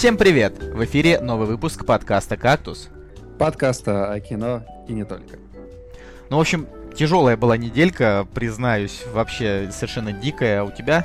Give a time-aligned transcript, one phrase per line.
[0.00, 0.62] Всем привет!
[0.62, 2.88] В эфире новый выпуск подкаста «Кактус».
[3.38, 5.36] Подкаста о кино и не только.
[6.30, 10.62] Ну, в общем, тяжелая была неделька, признаюсь, вообще совершенно дикая.
[10.62, 11.04] А у тебя?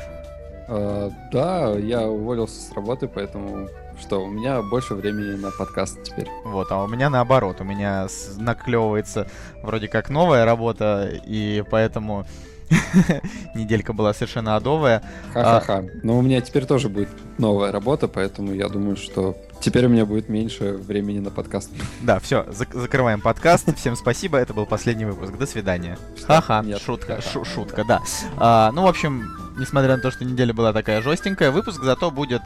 [0.70, 3.68] Э, да, я уволился с работы, поэтому
[4.00, 6.30] что, у меня больше времени на подкаст теперь.
[6.46, 8.07] Вот, а у меня наоборот, у меня
[8.38, 9.27] наклевывается
[9.62, 12.25] вроде как новая работа, и поэтому
[13.55, 15.04] неделька была совершенно адовая.
[15.33, 15.78] Ха-ха-ха.
[15.78, 15.86] А...
[16.04, 20.06] Но у меня теперь тоже будет новая работа, поэтому я думаю, что теперь у меня
[20.06, 21.71] будет меньше времени на подкаст.
[22.01, 23.75] Да, все, зак- закрываем подкаст.
[23.78, 25.37] Всем спасибо, это был последний выпуск.
[25.37, 25.97] До свидания.
[26.25, 28.01] Ха-ха, шутка, шутка, да.
[28.37, 32.42] А, ну, в общем, несмотря на то, что неделя была такая жестенькая, выпуск зато будет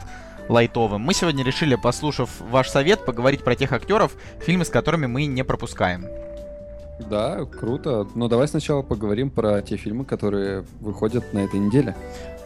[0.48, 1.00] лайтовым.
[1.00, 4.12] Мы сегодня решили, послушав ваш совет, поговорить про тех актеров,
[4.44, 6.06] фильмы с которыми мы не пропускаем.
[7.08, 8.06] Да, круто.
[8.14, 11.96] Но давай сначала поговорим про те фильмы, которые выходят на этой неделе.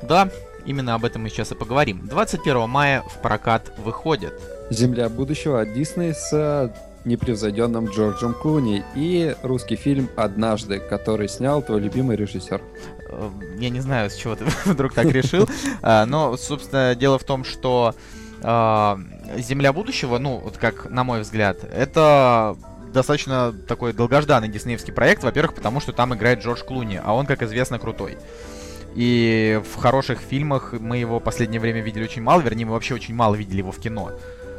[0.03, 0.29] Да,
[0.67, 2.07] именно об этом мы сейчас и поговорим.
[2.07, 4.35] 21 мая в прокат выходит.
[4.71, 6.73] «Земля будущего» от Дисней с
[7.05, 12.63] непревзойденным Джорджем Клуни и русский фильм «Однажды», который снял твой любимый режиссер.
[13.11, 15.47] Э, я не знаю, с чего ты вдруг так решил,
[15.83, 17.95] а, но, собственно, дело в том, что
[18.43, 18.99] а,
[19.37, 22.57] «Земля будущего», ну, вот как на мой взгляд, это
[22.95, 27.43] достаточно такой долгожданный диснеевский проект, во-первых, потому что там играет Джордж Клуни, а он, как
[27.43, 28.17] известно, крутой.
[28.95, 32.95] И в хороших фильмах мы его в последнее время видели очень мало, вернее, мы вообще
[32.95, 34.13] очень мало видели его в кино.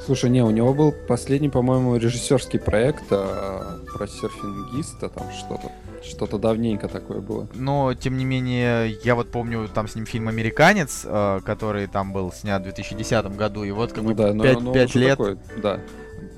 [0.05, 5.71] Слушай, не, у него был последний, по-моему, режиссерский проект а, про серфингиста, там что-то.
[6.03, 7.47] Что-то давненько такое было.
[7.55, 12.13] Но, тем не менее, я вот помню там с ним фильм «Американец», э, который там
[12.13, 15.17] был снят в 2010 году, и вот как ну, бы да, 5, но, 5 лет...
[15.17, 15.79] Такой, да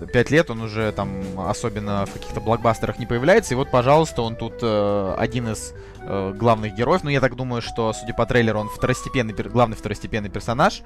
[0.06, 3.54] пять лет он уже там особенно в каких-то блокбастерах не появляется.
[3.54, 5.74] И вот, пожалуйста, он тут э, один из
[6.08, 7.04] э, главных героев.
[7.04, 10.82] Ну, я так думаю, что, судя по трейлеру, он второстепенный, главный второстепенный персонаж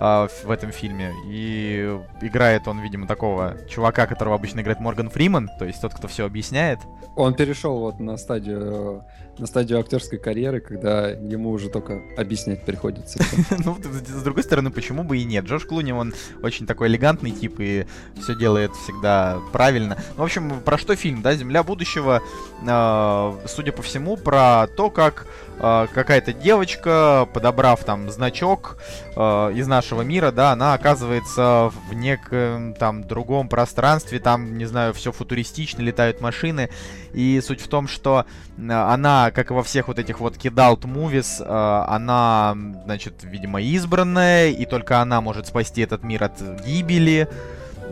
[0.00, 1.12] э, в этом фильме.
[1.26, 6.08] И играет он, видимо, такого чувака, которого обычно играет Морган Фриман, то есть тот, кто
[6.08, 6.80] все объясняет.
[7.16, 9.04] Он перешел вот на стадию
[9.38, 13.18] на стадию актерской карьеры, когда ему уже только объяснять приходится.
[13.64, 15.44] Ну, с другой стороны, почему бы и нет?
[15.44, 17.86] Джош Клуни, он очень такой элегантный тип и
[18.20, 19.98] все делает всегда правильно.
[20.16, 21.34] В общем, про что фильм, да?
[21.34, 22.22] «Земля будущего»,
[22.66, 25.26] а, судя по всему, про то, как
[25.64, 28.78] а, какая-то девочка, подобрав там значок
[29.14, 34.92] э, из нашего мира, да, она оказывается в неком там другом пространстве, там, не знаю,
[34.92, 36.68] все футуристично, летают машины.
[37.12, 38.26] И суть в том, что
[38.58, 44.48] она, как и во всех вот этих вот кидалт movies, э, она, значит, видимо, избранная,
[44.48, 47.28] и только она может спасти этот мир от гибели.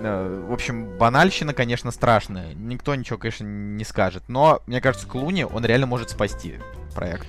[0.02, 2.54] В общем, банальщина, конечно, страшная.
[2.54, 4.24] Никто ничего, конечно, не скажет.
[4.28, 6.54] Но, мне кажется, Клуни, он реально может спасти
[6.94, 7.26] проект.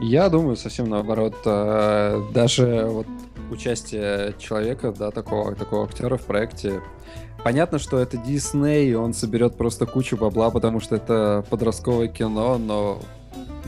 [0.00, 1.36] Я думаю, совсем наоборот.
[1.44, 3.06] Э, даже вот
[3.50, 6.80] участие человека, да, такого, такого актера в проекте,
[7.42, 13.00] Понятно, что это Дисней, он соберет просто кучу бабла, потому что это подростковое кино, но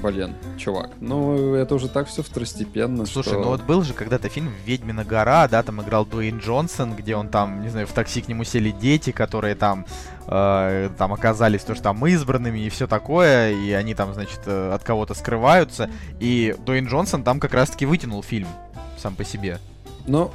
[0.02, 3.06] Блин, чувак, ну это уже так все второстепенно.
[3.06, 3.38] Слушай, что...
[3.40, 7.28] ну вот был же когда-то фильм «Ведьмина гора», да, там играл Дуэйн Джонсон, где он
[7.28, 9.86] там, не знаю, в такси к нему сели дети, которые там,
[10.26, 14.82] э, там оказались тоже там избранными и все такое, и они там, значит, э, от
[14.82, 18.48] кого-то скрываются, и Дуэйн Джонсон там как раз-таки вытянул фильм
[18.98, 19.60] сам по себе.
[20.06, 20.32] Ну,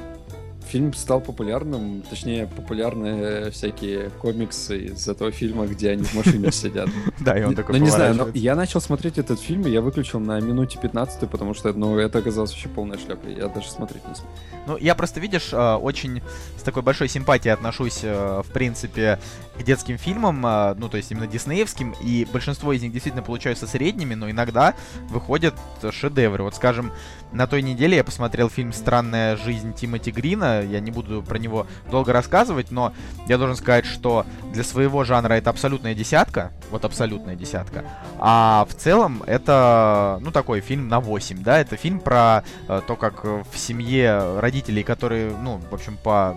[0.68, 6.88] фильм стал популярным, точнее, популярны всякие комиксы из этого фильма, где они в машине сидят.
[7.20, 9.80] Да, и он такой Ну, не знаю, но я начал смотреть этот фильм, и я
[9.80, 14.06] выключил на минуте 15, потому что, ну, это оказалось вообще полная шляпа, я даже смотреть
[14.06, 14.30] не смог.
[14.66, 16.22] Ну, я просто, видишь, э, очень
[16.56, 19.18] с такой большой симпатией отношусь, э, в принципе,
[19.58, 23.66] к детским фильмам, э, ну, то есть именно диснеевским, и большинство из них действительно получаются
[23.66, 24.74] средними, но иногда
[25.08, 25.54] выходят
[25.90, 26.44] шедевры.
[26.44, 26.92] Вот, скажем,
[27.32, 30.62] на той неделе я посмотрел фильм «Странная жизнь Тимоти Грина».
[30.62, 32.92] Я не буду про него долго рассказывать, но
[33.26, 36.52] я должен сказать, что для своего жанра это абсолютная десятка.
[36.70, 37.84] Вот абсолютная десятка.
[38.18, 41.58] А в целом это, ну, такой фильм на 8, да?
[41.58, 46.36] Это фильм про э, то, как в семье родителей, которые, ну, в общем, по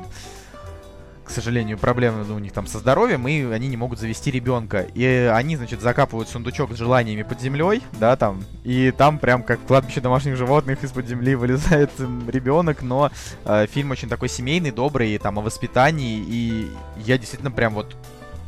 [1.32, 4.82] к сожалению, проблемы у них там со здоровьем, и они не могут завести ребенка.
[4.94, 9.66] И они, значит, закапывают сундучок с желаниями под землей, да, там, и там прям как
[9.66, 11.90] кладбище домашних животных из-под земли вылезает
[12.28, 13.12] ребенок, но
[13.46, 16.70] э, фильм очень такой семейный, добрый, там, о воспитании, и
[17.06, 17.96] я действительно прям вот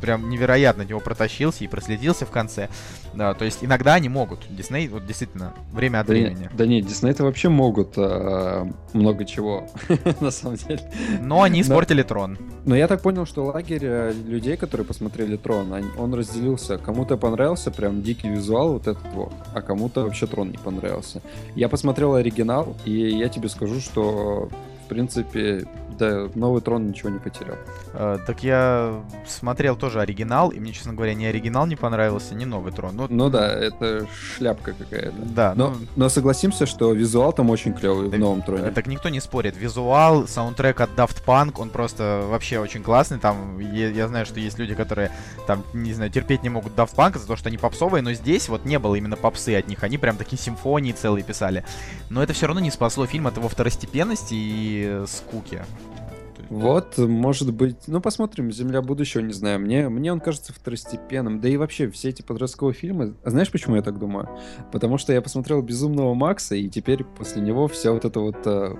[0.04, 2.68] прям невероятно него протащился и проследился в конце.
[3.14, 4.40] Да, то есть иногда они могут.
[4.50, 6.40] Дисней, вот действительно, время от да времени.
[6.40, 9.66] Не, да нет, Дисней-то вообще могут э, много чего,
[10.20, 10.82] на самом деле.
[11.22, 12.38] Но они испортили Но, Трон.
[12.66, 16.76] Но я так понял, что лагерь э, людей, которые посмотрели Трон, он разделился.
[16.76, 21.22] Кому-то понравился прям дикий визуал вот этот вот, а кому-то вообще Трон не понравился.
[21.54, 24.50] Я посмотрел оригинал, и я тебе скажу, что
[24.84, 25.64] в принципе,
[25.98, 27.56] да, новый трон ничего не потерял.
[27.92, 32.44] Э, так я смотрел тоже оригинал, и мне, честно говоря, ни оригинал не понравился, ни
[32.44, 32.96] новый трон.
[32.96, 35.16] Ну, ну да, это шляпка какая-то.
[35.16, 35.54] Да.
[35.56, 38.70] Но, ну, но согласимся, что визуал там очень клевый так, в новом троне.
[38.70, 39.56] Так никто не спорит.
[39.56, 43.18] Визуал, саундтрек от Daft Punk, он просто вообще очень классный.
[43.18, 45.10] Там я, я знаю, что есть люди, которые
[45.46, 48.48] там, не знаю, терпеть не могут Daft Punk за то, что они попсовые, но здесь
[48.48, 49.82] вот не было именно попсы от них.
[49.82, 51.64] Они прям такие симфонии целые писали.
[52.10, 54.73] Но это все равно не спасло фильм от его второстепенности и
[55.06, 55.62] скуки.
[56.50, 61.48] Вот, может быть, ну посмотрим, Земля будущего, не знаю, мне, мне он кажется второстепенным, да
[61.48, 64.28] и вообще все эти подростковые фильмы, а знаешь, почему я так думаю?
[64.70, 68.76] Потому что я посмотрел Безумного Макса, и теперь после него вся вот эта вот э,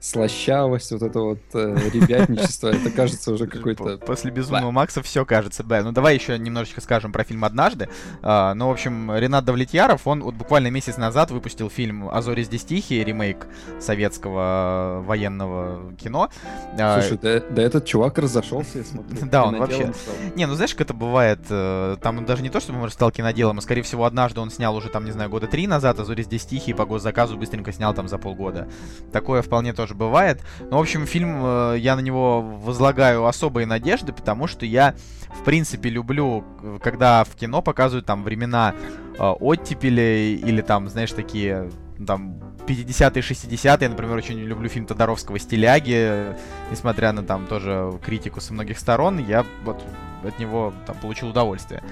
[0.00, 3.98] слащавость, вот это вот э, ребятничество, это кажется уже какой-то...
[3.98, 5.82] После «Безумного Макса» все кажется, Б.
[5.82, 7.88] Ну, давай еще немножечко скажем про фильм «Однажды».
[8.22, 12.44] А, ну, в общем, Ренат Давлетьяров, он вот буквально месяц назад выпустил фильм «А зори
[12.44, 13.46] здесь тихие», ремейк
[13.80, 16.30] советского военного кино.
[16.78, 19.18] А, Слушай, да, да этот чувак разошелся, я смотрю.
[19.28, 19.92] Да, он вообще...
[20.36, 23.58] Не, ну знаешь, как это бывает, э, там даже не то, чтобы он стал киноделом,
[23.58, 26.22] а скорее всего однажды он снял уже там, не знаю, года три назад, а зори
[26.22, 28.68] здесь тихие по госзаказу быстренько снял там за полгода.
[29.12, 30.40] Такое вполне тоже тоже бывает.
[30.70, 34.94] Но, в общем, фильм, э, я на него возлагаю особые надежды, потому что я,
[35.40, 36.44] в принципе, люблю,
[36.82, 38.74] когда в кино показывают там времена
[39.18, 41.70] э, оттепели или там, знаешь, такие
[42.06, 46.36] там 50-е, 60-е, например, очень люблю фильм Тодоровского «Стиляги»,
[46.70, 49.82] несмотря на там тоже критику со многих сторон, я вот
[50.22, 51.82] от него там получил удовольствие.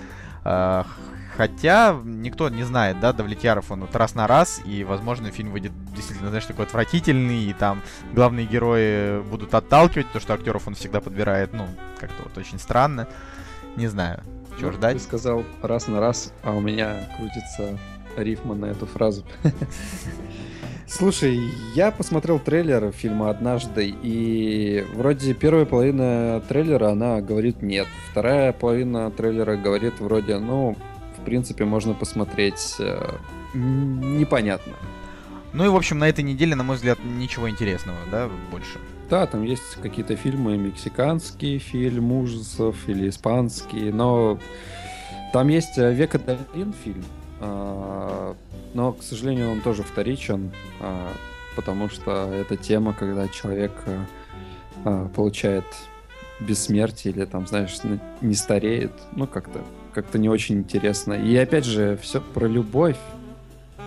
[1.36, 5.72] Хотя никто не знает, да, Давлетьяров, он вот раз на раз, и, возможно, фильм выйдет
[5.94, 7.82] действительно, знаешь, такой отвратительный, и там
[8.14, 11.66] главные герои будут отталкивать, то, что актеров он всегда подбирает, ну,
[12.00, 13.06] как-то вот очень странно.
[13.76, 14.22] Не знаю,
[14.56, 14.96] что ну, ждать.
[14.96, 17.78] Ты сказал раз на раз, а у меня крутится
[18.16, 19.22] рифма на эту фразу.
[20.88, 21.38] Слушай,
[21.74, 27.88] я посмотрел трейлер фильма «Однажды», и вроде первая половина трейлера, она говорит «нет».
[28.10, 30.76] Вторая половина трейлера говорит вроде, ну,
[31.26, 33.18] принципе, можно посмотреть э,
[33.52, 34.72] непонятно.
[35.52, 38.78] Ну и, в общем, на этой неделе, на мой взгляд, ничего интересного, да, больше.
[39.10, 44.38] Да, там есть какие-то фильмы, мексиканский фильм ужасов или испанский, но
[45.32, 47.04] там есть э, «Век Адалин» фильм,
[47.40, 48.34] а,
[48.74, 51.12] но, к сожалению, он тоже вторичен, а,
[51.54, 53.72] потому что это тема, когда человек
[54.84, 55.64] а, получает
[56.40, 57.76] бессмертие или там, знаешь,
[58.20, 59.62] не стареет, ну как-то
[59.96, 61.14] как-то не очень интересно.
[61.14, 62.96] И опять же, все про любовь.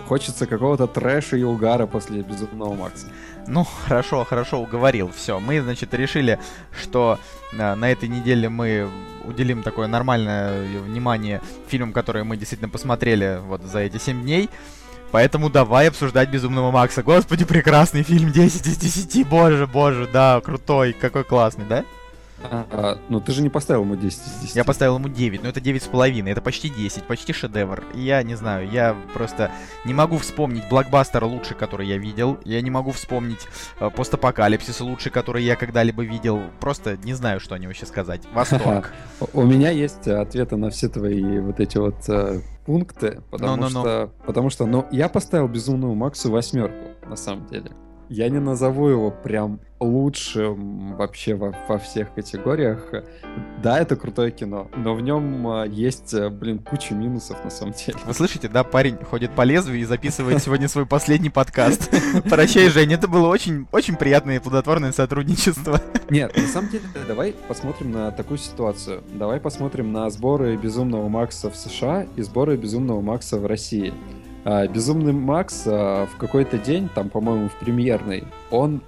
[0.08, 3.06] Хочется какого-то трэша и угара после Безумного Макса.
[3.46, 5.12] Ну, хорошо, хорошо, уговорил.
[5.16, 6.40] Все, мы, значит, решили,
[6.82, 7.20] что
[7.52, 8.88] э, на этой неделе мы
[9.24, 14.50] уделим такое нормальное внимание фильмам, которые мы действительно посмотрели вот за эти 7 дней.
[15.12, 17.04] Поэтому давай обсуждать Безумного Макса.
[17.04, 21.84] Господи, прекрасный фильм, 10 из 10, боже, боже, да, крутой, какой классный, да?
[22.42, 24.56] А, ну ты же не поставил ему 10 из 10.
[24.56, 27.84] Я поставил ему 9, но это 9 с половиной, это почти 10, почти шедевр.
[27.94, 29.50] Я не знаю, я просто
[29.84, 32.38] не могу вспомнить блокбастер лучший, который я видел.
[32.44, 33.46] Я не могу вспомнить
[33.78, 36.40] э, постапокалипсис лучший, который я когда-либо видел.
[36.60, 38.22] Просто не знаю, что о него сейчас сказать.
[38.32, 38.92] Восторг.
[39.32, 44.50] У меня есть ответы на все твои вот эти вот э, пункты, потому что, потому
[44.50, 47.72] что, ну, я поставил Безумному Максу восьмерку, на самом деле.
[48.10, 52.92] Я не назову его прям лучшим вообще во, во всех категориях.
[53.62, 57.72] Да, это крутое кино, но в нем а, есть, э, блин, куча минусов на самом
[57.72, 57.96] деле.
[58.04, 61.88] Вы слышите, да, парень ходит по лезвию и записывает сегодня свой последний подкаст.
[62.28, 65.80] Прощай, Жень, это было очень, очень приятное и плодотворное сотрудничество.
[66.10, 69.04] Нет, на самом деле, давай посмотрим на такую ситуацию.
[69.12, 73.94] Давай посмотрим на сборы Безумного Макса в США и сборы Безумного Макса в России.
[74.44, 78.82] А, Безумный Макс а, в какой-то день, там, по-моему, в премьерной, он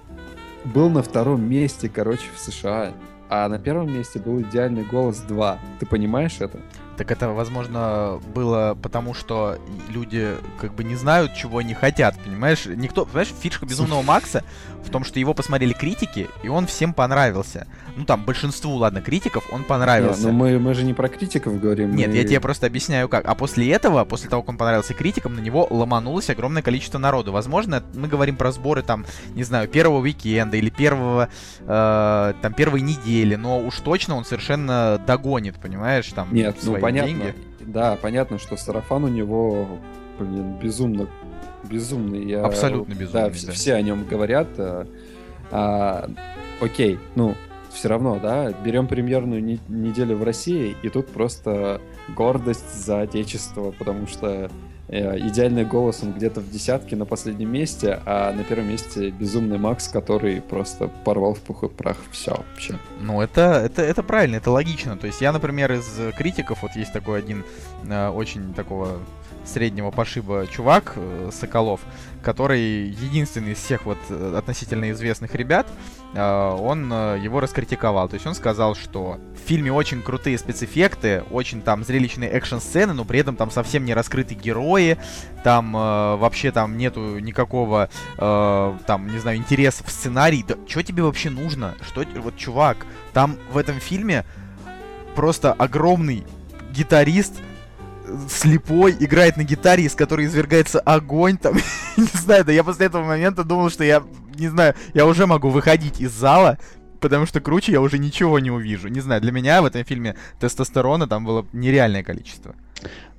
[0.65, 2.93] был на втором месте, короче, в США.
[3.29, 5.59] А на первом месте был идеальный голос 2.
[5.79, 6.59] Ты понимаешь это?
[6.97, 9.57] Так это, возможно, было потому, что
[9.89, 12.65] люди как бы не знают, чего они хотят, понимаешь?
[12.65, 14.43] Никто, понимаешь, фишка Безумного Макса
[14.83, 17.67] в том, что его посмотрели критики, и он всем понравился.
[17.95, 20.23] Ну, там, большинству, ладно, критиков он понравился.
[20.23, 21.95] Нет, но мы, мы же не про критиков говорим.
[21.95, 22.15] Нет, мы...
[22.15, 23.25] я тебе просто объясняю как.
[23.25, 27.31] А после этого, после того, как он понравился критикам, на него ломанулось огромное количество народу.
[27.31, 31.29] Возможно, мы говорим про сборы, там, не знаю, первого уикенда или первого,
[31.61, 37.09] э, там, первой недели, но уж точно он совершенно догонит, понимаешь, там, Нет, ну, понятно.
[37.11, 37.33] деньги.
[37.61, 39.67] Да, понятно, что сарафан у него,
[40.19, 41.07] блин, безумно,
[41.63, 42.25] безумный.
[42.25, 43.29] Я, Абсолютно безумный.
[43.29, 43.51] Да, да.
[43.51, 44.47] все о нем говорят.
[44.57, 44.87] А,
[45.51, 46.09] а,
[46.61, 47.35] окей, ну,
[47.71, 51.81] все равно, да, берем премьерную не- неделю в России, и тут просто
[52.15, 54.49] гордость за отечество, потому что
[54.89, 59.87] идеальный голос он где-то в десятке на последнем месте, а на первом месте безумный Макс,
[59.87, 62.77] который просто порвал в пух и прах все вообще.
[62.99, 64.97] Ну, это, это, это правильно, это логично.
[64.97, 65.85] То есть я, например, из
[66.17, 67.43] критиков, вот есть такой один
[67.87, 68.99] э, очень такого
[69.45, 71.81] среднего пошиба чувак, э, Соколов,
[72.21, 75.67] который единственный из всех вот э, относительно известных ребят,
[76.13, 78.07] э, он его раскритиковал.
[78.09, 83.05] То есть он сказал, что в фильме очень крутые спецэффекты, очень там зрелищные экшн-сцены, но
[83.05, 84.97] при этом там совсем не раскрыты герои,
[85.43, 90.45] там вообще там нету никакого там, не знаю, интереса в сценарий.
[90.47, 91.75] Да что тебе вообще нужно?
[91.81, 94.25] Что, вот, чувак, там в этом фильме
[95.15, 96.23] просто огромный
[96.71, 97.33] гитарист,
[98.29, 101.55] слепой, играет на гитаре, из которой извергается огонь, там,
[101.97, 104.03] не знаю, да я после этого момента думал, что я,
[104.37, 106.57] не знаю, я уже могу выходить из зала,
[106.99, 108.87] потому что круче я уже ничего не увижу.
[108.87, 112.55] Не знаю, для меня в этом фильме тестостерона там было нереальное количество.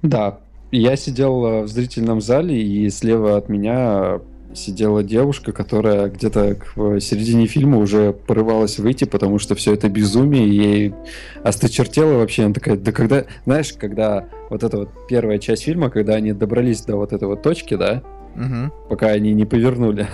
[0.02, 4.20] Да, я сидел э, в зрительном зале, и слева от меня
[4.54, 10.48] сидела девушка, которая где-то к середине фильма уже порывалась выйти, потому что все это безумие,
[10.48, 10.94] ей
[11.42, 12.44] осточертело вообще.
[12.44, 13.24] Она такая, да когда...
[13.44, 17.42] Знаешь, когда вот эта вот первая часть фильма, когда они добрались до вот этой вот
[17.42, 18.02] точки, да,
[18.34, 18.72] угу.
[18.88, 20.06] пока они не повернули,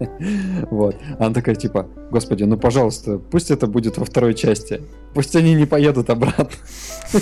[0.70, 0.96] Вот.
[1.18, 4.82] Она такая, типа, господи, ну, пожалуйста, пусть это будет во второй части.
[5.14, 6.48] Пусть они не поедут обратно.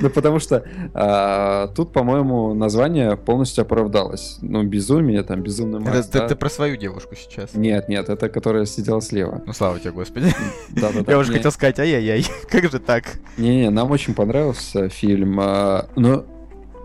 [0.00, 0.64] Ну, потому что
[0.94, 4.38] а, тут, по-моему, название полностью оправдалось.
[4.40, 6.08] Ну, безумие, там, безумный Макс.
[6.08, 7.54] Ты про свою девушку сейчас?
[7.54, 9.42] Нет, нет, это которая сидела слева.
[9.46, 10.34] Ну, слава тебе, господи.
[11.06, 13.04] Я уже хотел сказать, ай-яй-яй, как же так?
[13.36, 15.38] Не-не, нам очень понравился фильм.
[15.40, 16.24] А, но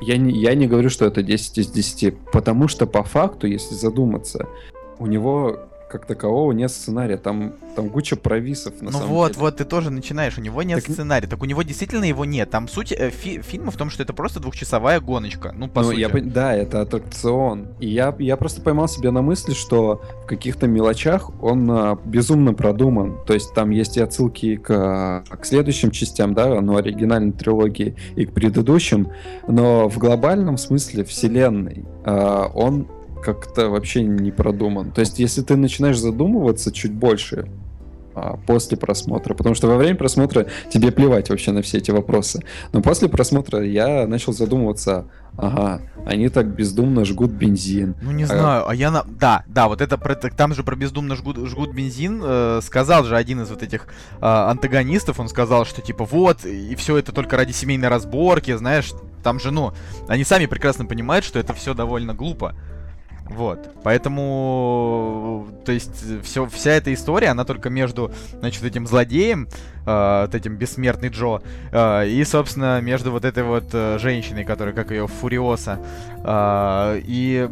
[0.02, 3.76] я не, я не говорю, что это 10 из 10, потому что по факту, если
[3.76, 4.48] задуматься,
[5.00, 7.18] у него как такового нет сценария.
[7.18, 8.82] Там, там куча провисов.
[8.82, 9.42] На ну самом вот, деле.
[9.42, 10.38] вот, ты тоже начинаешь.
[10.38, 10.94] У него нет так...
[10.94, 11.28] сценария.
[11.28, 12.50] Так у него действительно его нет.
[12.50, 15.54] Там суть э, фи- фильма в том, что это просто двухчасовая гоночка.
[15.56, 16.00] Ну, по ну, сути.
[16.00, 17.68] Я, да, это аттракцион.
[17.80, 22.54] И я, я просто поймал себя на мысли, что в каких-то мелочах он а, безумно
[22.54, 23.18] продуман.
[23.26, 28.26] То есть там есть и отсылки к, к следующим частям, да, ну, оригинальной трилогии и
[28.26, 29.10] к предыдущим.
[29.48, 32.88] Но в глобальном смысле вселенной а, он
[33.34, 34.92] как-то вообще не продуман.
[34.92, 37.50] То есть, если ты начинаешь задумываться чуть больше
[38.16, 42.42] а, после просмотра, потому что во время просмотра тебе плевать вообще на все эти вопросы.
[42.72, 47.96] Но после просмотра я начал задумываться, ага, они так бездумно жгут бензин.
[48.02, 48.28] Ну не а...
[48.28, 49.04] знаю, а я на...
[49.04, 49.98] Да, да, вот это,
[50.30, 53.88] там же про бездумно жгут, жгут бензин, э, сказал же один из вот этих
[54.22, 58.94] э, антагонистов, он сказал, что типа вот, и все это только ради семейной разборки, знаешь,
[59.22, 59.74] там же, ну,
[60.08, 62.56] они сами прекрасно понимают, что это все довольно глупо.
[63.30, 63.70] Вот.
[63.84, 69.48] Поэтому, то есть, все, вся эта история, она только между, значит, этим злодеем,
[69.86, 71.42] э, вот этим бессмертный Джо,
[71.72, 75.80] э, и, собственно, между вот этой вот э, женщиной, которая, как ее, Фуриоса.
[76.24, 77.50] Э, и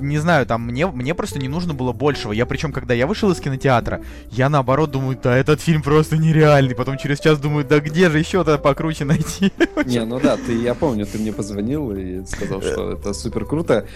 [0.00, 2.32] не знаю, там мне, мне просто не нужно было большего.
[2.32, 6.74] Я причем, когда я вышел из кинотеатра, я наоборот думаю, да, этот фильм просто нереальный.
[6.74, 9.52] Потом через час думаю, да где же еще-то покруче найти?
[9.84, 13.86] Не, ну да, ты, я помню, ты мне позвонил и сказал, что это супер круто.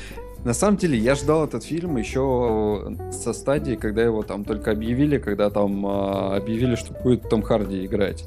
[0.45, 5.19] На самом деле, я ждал этот фильм еще со стадии, когда его там только объявили,
[5.19, 8.25] когда там э, объявили, что будет Том Харди играть.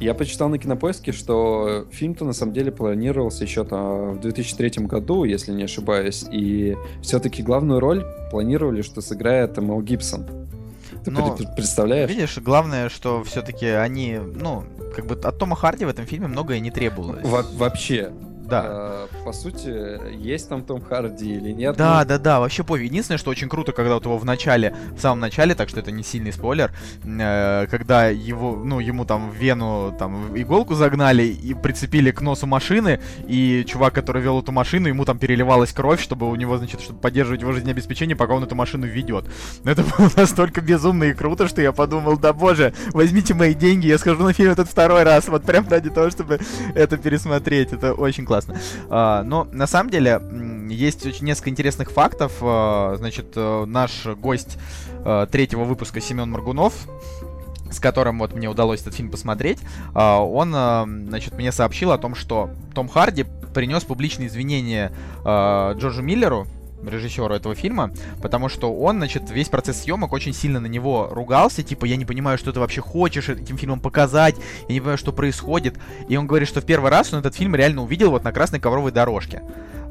[0.00, 5.24] Я почитал на кинопоиске, что фильм-то на самом деле планировался еще там в 2003 году,
[5.24, 10.26] если не ошибаюсь, и все-таки главную роль планировали, что сыграет Мел Гибсон.
[11.04, 12.10] Ты Но, представляешь?
[12.10, 16.60] Видишь, главное, что все-таки они, ну, как бы от Тома Харди в этом фильме многое
[16.60, 17.24] не требовалось.
[17.24, 18.10] Во вообще.
[18.44, 18.64] Да.
[18.66, 21.76] Э, по сути, есть там Том Харди или нет.
[21.76, 22.08] Да, ну...
[22.08, 22.90] да, да, вообще пофиг.
[22.90, 25.90] Единственное, что очень круто, когда вот его в начале, в самом начале, так что это
[25.90, 26.72] не сильный спойлер,
[27.04, 32.46] э, когда его, ну, ему там в вену там иголку загнали и прицепили к носу
[32.46, 36.80] машины, и чувак, который вел эту машину, ему там переливалась кровь, чтобы у него, значит,
[36.80, 39.24] чтобы поддерживать его жизнеобеспечение, пока он эту машину ведет.
[39.64, 43.98] Это было настолько безумно и круто, что я подумал, да боже, возьмите мои деньги, я
[43.98, 46.38] схожу на фильм этот второй раз, вот прям ради того, чтобы
[46.74, 47.72] это пересмотреть.
[47.72, 48.86] Это очень классно классно.
[48.90, 50.20] А, но на самом деле
[50.70, 52.32] есть очень несколько интересных фактов.
[52.40, 54.58] А, значит, э, наш гость
[55.04, 56.74] э, третьего выпуска Семен Маргунов
[57.70, 59.58] с которым вот мне удалось этот фильм посмотреть,
[59.94, 64.92] а, он, э, значит, мне сообщил о том, что Том Харди принес публичные извинения
[65.24, 66.46] Джорджу Миллеру,
[66.88, 71.62] режиссеру этого фильма, потому что он, значит, весь процесс съемок очень сильно на него ругался,
[71.62, 74.36] типа, я не понимаю, что ты вообще хочешь этим фильмом показать,
[74.68, 75.78] я не понимаю, что происходит.
[76.08, 78.60] И он говорит, что в первый раз он этот фильм реально увидел вот на красной
[78.60, 79.42] ковровой дорожке.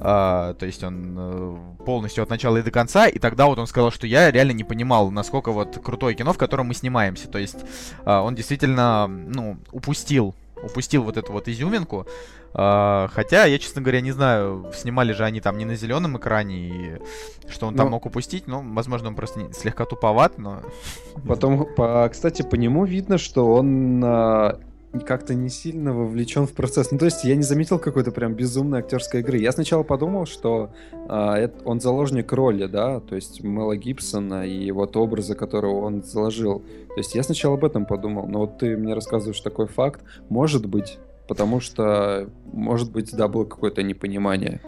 [0.03, 3.67] Uh, то есть он uh, полностью от начала и до конца, и тогда вот он
[3.67, 7.29] сказал, что я реально не понимал, насколько вот крутое кино, в котором мы снимаемся.
[7.29, 7.63] То есть
[8.03, 12.08] uh, он действительно, ну, упустил упустил вот эту вот изюминку.
[12.55, 16.55] А, хотя, я, честно говоря, не знаю, снимали же они там не на зеленом экране,
[16.67, 17.00] и
[17.50, 17.91] что он там Ну.
[17.93, 18.48] мог упустить.
[18.48, 20.62] Ну, возможно, он просто не- слегка туповат, но...
[21.27, 24.60] Потом, по, кстати, по нему видно, что он а,
[25.00, 26.91] как-то не сильно вовлечен в процесс.
[26.91, 29.38] Ну, то есть я не заметил какой-то прям безумной актерской игры.
[29.39, 30.71] Я сначала подумал, что
[31.09, 36.03] а, это- он заложник роли, да, то есть Мэла Гибсона и вот образа, которого он
[36.03, 36.59] заложил.
[36.89, 40.01] То есть я сначала об этом подумал, но вот ты мне рассказываешь такой факт.
[40.29, 44.62] Может быть, потому что, может быть, да, было какое-то непонимание.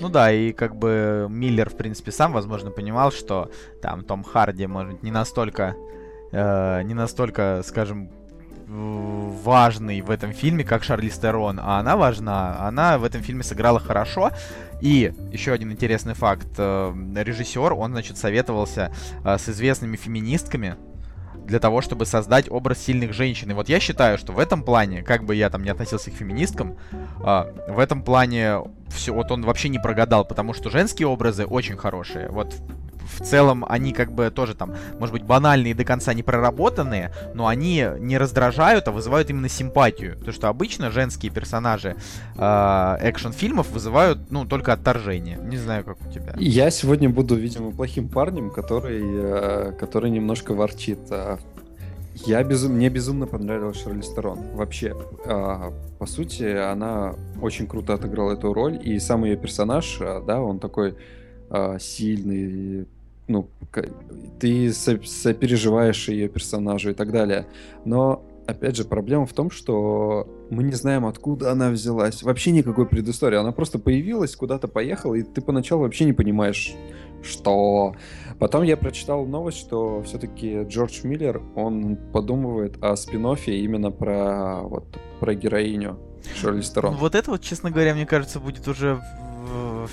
[0.00, 3.50] Ну да, и как бы Миллер, в принципе, сам, возможно, понимал, что
[3.82, 5.74] там Том Харди, может, не настолько,
[6.30, 8.08] э, не настолько, скажем,
[8.72, 12.56] важный в этом фильме, как Шарлиз Терон, а она важна.
[12.66, 14.30] Она в этом фильме сыграла хорошо.
[14.80, 16.48] И еще один интересный факт.
[16.58, 18.92] э, Режиссер, он, значит, советовался
[19.24, 20.76] э, с известными феминистками,
[21.46, 23.50] для того, чтобы создать образ сильных женщин.
[23.50, 26.14] И вот я считаю, что в этом плане, как бы я там не относился к
[26.14, 26.76] феминисткам,
[27.24, 31.76] а, в этом плане все, вот он вообще не прогадал, потому что женские образы очень
[31.76, 32.28] хорошие.
[32.28, 32.54] Вот
[33.06, 37.12] в, целом они как бы тоже там, может быть, банальные и до конца не проработанные,
[37.34, 40.16] но они не раздражают, а вызывают именно симпатию.
[40.18, 41.96] Потому что обычно женские персонажи
[42.36, 45.38] а, экшн-фильмов вызывают, ну, только отторжение.
[45.42, 46.34] Не знаю, как у тебя.
[46.36, 51.00] Я сегодня буду, видимо, плохим парнем, который, э, который немножко ворчит.
[51.10, 51.38] А,
[52.26, 52.72] Я безум...
[52.72, 54.38] Мне безумно понравилась Шарлиз Терон.
[54.54, 54.94] Вообще,
[55.24, 60.40] а, по сути, она очень круто отыграла эту роль, и сам ее персонаж, а, да,
[60.40, 60.94] он такой
[61.50, 62.86] а, сильный,
[63.28, 63.48] ну,
[64.40, 67.46] ты со- сопереживаешь ее персонажу и так далее.
[67.84, 72.22] Но, опять же, проблема в том, что мы не знаем, откуда она взялась.
[72.22, 73.38] Вообще никакой предыстории.
[73.38, 76.74] Она просто появилась, куда-то поехала, и ты поначалу вообще не понимаешь,
[77.22, 77.94] что...
[78.38, 84.84] Потом я прочитал новость, что все-таки Джордж Миллер, он подумывает о спин именно про, вот,
[85.20, 85.98] про героиню.
[86.90, 89.00] Ну, Вот это вот, честно говоря, мне кажется, будет уже...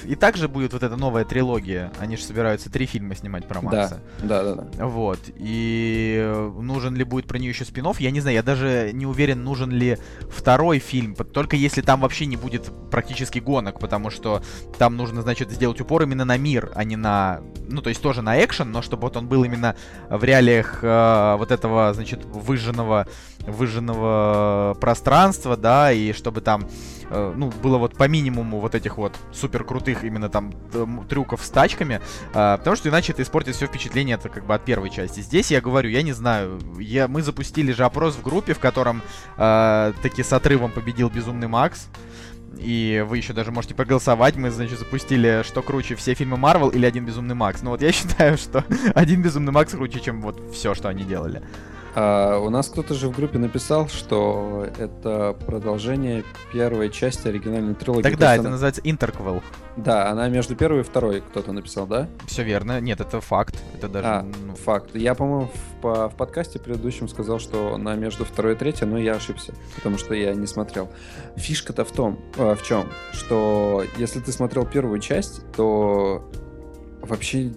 [0.06, 1.92] И также будет вот эта новая трилогия.
[2.00, 4.00] Они же собираются три фильма снимать про Макса.
[4.22, 4.86] Да, да, да.
[4.86, 5.20] Вот.
[5.36, 9.44] И нужен ли будет про нее еще спин Я не знаю, я даже не уверен,
[9.44, 9.98] нужен ли
[10.30, 11.16] второй фильм.
[11.16, 14.42] Только если там вообще не будет практически гонок, потому что
[14.78, 17.42] там нужно, значит, сделать упор именно на мир, а не на...
[17.68, 19.76] Ну, то есть тоже на экшен, но чтобы вот он был именно
[20.10, 23.08] в реалиях э, вот этого, значит, выжженного,
[23.40, 26.68] выжженного пространства, да, и чтобы там
[27.10, 31.44] э, ну, было вот по минимуму вот этих вот супер крутых именно там м, трюков
[31.44, 32.02] с тачками,
[32.34, 35.22] а, потому что иначе это испортит все впечатление это как бы от первой части.
[35.22, 39.02] Здесь я говорю, я не знаю, я, мы запустили же опрос в группе, в котором
[39.38, 41.88] а, таки с отрывом победил Безумный Макс.
[42.58, 44.36] И вы еще даже можете проголосовать.
[44.36, 47.62] Мы, значит, запустили, что круче, все фильмы Марвел или один Безумный Макс.
[47.62, 51.42] Ну вот я считаю, что один Безумный Макс круче, чем вот все, что они делали.
[51.96, 56.24] А, у нас кто-то же в группе написал, что это продолжение
[56.54, 58.04] первой части оригинальной трилогии.
[58.04, 59.42] Тогда это она- называется Интерквел.
[59.76, 62.08] Да, она между первой и второй кто-то написал, да?
[62.28, 62.80] Все верно.
[62.82, 63.56] Нет, это факт.
[63.76, 64.08] Это даже.
[64.08, 64.96] А, ну, факт.
[64.96, 68.98] Я, по-моему, в, по- в подкасте предыдущем сказал, что она между второй и третьей, но
[68.98, 70.90] я ошибся, потому что я не смотрел.
[71.38, 76.30] Фишка-то в том, э, в чем, что если ты смотрел первую часть, то
[77.02, 77.52] вообще,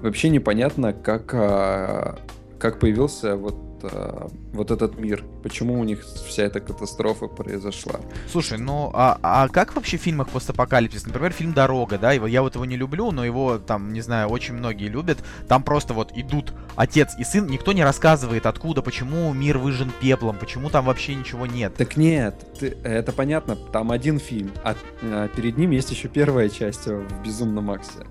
[0.00, 2.18] вообще непонятно, как, а,
[2.58, 3.56] как появился вот,
[3.92, 8.00] а, вот этот мир, почему у них вся эта катастрофа произошла.
[8.30, 11.06] Слушай, ну а, а как вообще в фильмах постапокалипсис?
[11.06, 14.28] Например, фильм Дорога, да, его, я вот его не люблю, но его там, не знаю,
[14.28, 15.18] очень многие любят.
[15.48, 20.36] Там просто вот идут отец и сын, никто не рассказывает, откуда, почему мир выжжен пеплом,
[20.38, 21.74] почему там вообще ничего нет.
[21.74, 26.48] Так нет, ты- это понятно, там один фильм, а, а перед ним есть еще первая
[26.48, 28.06] часть э, в Безумном Максе.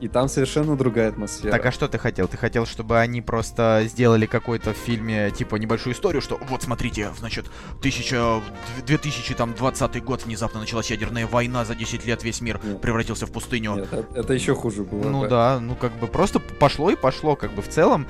[0.00, 1.50] И, там совершенно другая атмосфера.
[1.50, 2.28] Так а что ты хотел?
[2.28, 7.10] Ты хотел, чтобы они просто сделали какой-то в фильме, типа, небольшую историю, что вот смотрите,
[7.18, 7.46] значит,
[7.78, 8.42] 1000,
[8.86, 12.80] 2020 год, внезапно началась ядерная война, за 10 лет весь мир Нет.
[12.80, 13.76] превратился в пустыню.
[13.76, 15.08] Нет, это, это еще хуже было.
[15.08, 15.28] Ну бы.
[15.28, 18.06] да, ну как бы просто пошло и пошло, как бы в целом.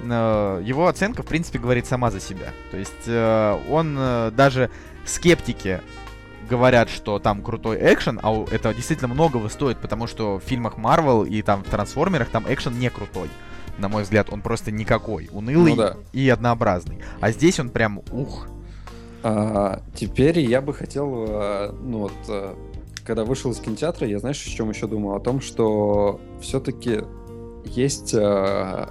[0.00, 2.52] э, Его оценка, в принципе, говорит сама за себя.
[2.70, 4.70] То есть э, он э, даже
[5.04, 5.80] скептики
[6.52, 10.74] говорят, что там крутой экшен, а у- это действительно многого стоит, потому что в фильмах
[10.76, 13.28] Marvel и там в Трансформерах там экшен не крутой.
[13.78, 15.28] На мой взгляд, он просто никакой.
[15.32, 15.96] Унылый Ну да.
[16.12, 16.98] и однообразный.
[17.20, 18.46] А здесь он прям ух.
[19.22, 22.54] А, теперь я бы хотел, э, ну вот, э,
[23.06, 25.14] когда вышел из кинотеатра, я знаешь, о чем еще думал?
[25.16, 27.00] О том, что все-таки
[27.64, 28.86] есть э,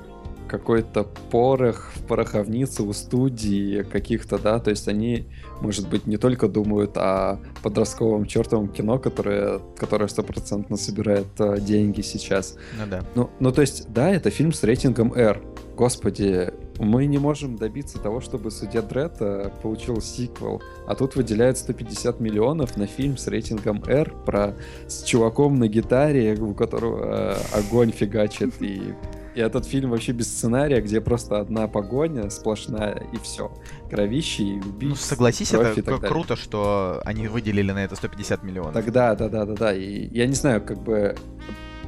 [0.52, 5.30] какой-то порох в пороховнице у студии каких-то, да, то есть они,
[5.62, 12.02] может быть, не только думают о подростковом чертовом кино, которое, которое стопроцентно собирает э, деньги
[12.02, 13.02] сейчас, Ну да.
[13.16, 15.42] ну, ну, то есть, да, это фильм с рейтингом R.
[15.78, 21.58] Господи, мы не можем добиться того, чтобы Судья Дред э, получил сиквел, а тут выделяют
[21.58, 24.54] 150 миллионов на фильм с рейтингом R про
[24.88, 28.94] с чуваком на гитаре, у которого э, огонь фигачит и
[29.36, 33.52] и этот фильм вообще без сценария, где просто одна погоня сплошная и все.
[33.89, 34.89] Кровище и убийцы.
[34.89, 38.74] Ну, согласись, это круто, что они выделили на это 150 миллионов.
[38.74, 39.74] Тогда, да, да, да, да.
[39.74, 41.15] И я не знаю, как бы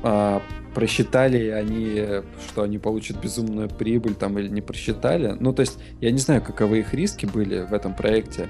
[0.04, 0.42] а,
[0.74, 5.36] просчитали они, что они получат безумную прибыль там или не просчитали.
[5.40, 8.50] Ну, то есть, я не знаю, каковы их риски были в этом проекте.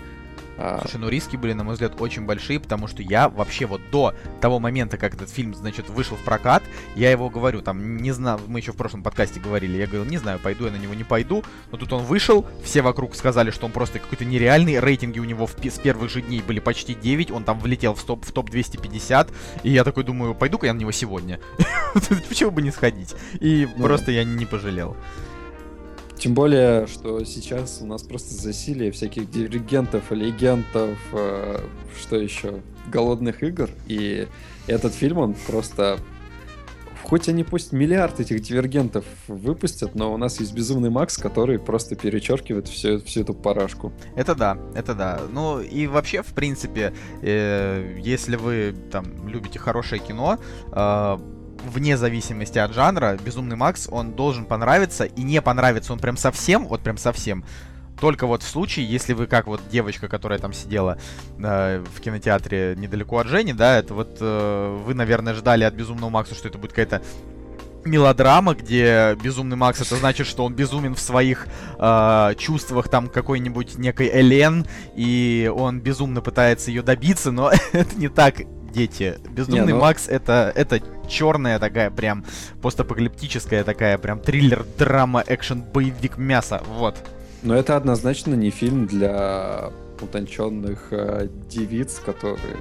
[0.58, 3.82] А, Слушай, ну риски были, на мой взгляд, очень большие, потому что я вообще вот
[3.92, 6.64] до того момента, как этот фильм, значит, вышел в прокат,
[6.96, 10.18] я его говорю, там, не знаю, мы еще в прошлом подкасте говорили, я говорил, не
[10.18, 13.66] знаю, пойду я на него, не пойду, но тут он вышел, все вокруг сказали, что
[13.66, 17.32] он просто какой-то нереальный, рейтинги у него в, с первых же дней были почти 9,
[17.32, 19.32] он там влетел в топ, в топ 250,
[19.64, 21.40] и я такой думаю, пойду-ка я на него сегодня.
[22.30, 23.16] Почему бы не сходить?
[23.40, 24.96] И ну просто я не пожалел.
[26.24, 31.60] Тем более, что сейчас у нас просто засилие всяких диригентов, легендов, э,
[32.00, 33.70] что еще, голодных игр.
[33.88, 34.30] И
[34.68, 36.00] этот фильм, он просто...
[37.04, 41.98] Хоть они пусть миллиард этих дивергентов выпустят, но у нас есть Безумный Макс, который просто
[41.98, 43.92] перечеркивает всю, всю эту парашку.
[44.16, 45.20] Это да, это да.
[45.30, 50.40] Ну и вообще, в принципе, э, если вы там любите хорошее кино,
[50.72, 51.18] э,
[51.66, 56.68] вне зависимости от жанра, Безумный Макс, он должен понравиться, и не понравится он прям совсем,
[56.68, 57.46] вот прям совсем,
[58.00, 60.98] только вот в случае, если вы как вот девочка, которая там сидела
[61.38, 66.10] э, в кинотеатре недалеко от Жени, да, это вот э, вы, наверное, ждали от Безумного
[66.10, 67.02] Макса, что это будет какая-то
[67.86, 71.48] мелодрама, где безумный Макс это значит, что он безумен в своих
[71.78, 78.10] э, чувствах там какой-нибудь некой Элен, и он безумно пытается ее добиться, но это не
[78.10, 78.42] так
[78.74, 79.18] дети.
[79.30, 79.80] Безумный не, ну...
[79.80, 82.26] Макс это, это черная такая прям
[82.62, 86.62] постапокалиптическая такая прям триллер, драма, экшен, боевик, мясо.
[86.68, 86.98] Вот.
[87.44, 92.58] Но это однозначно не фильм для утонченных э, девиц, которые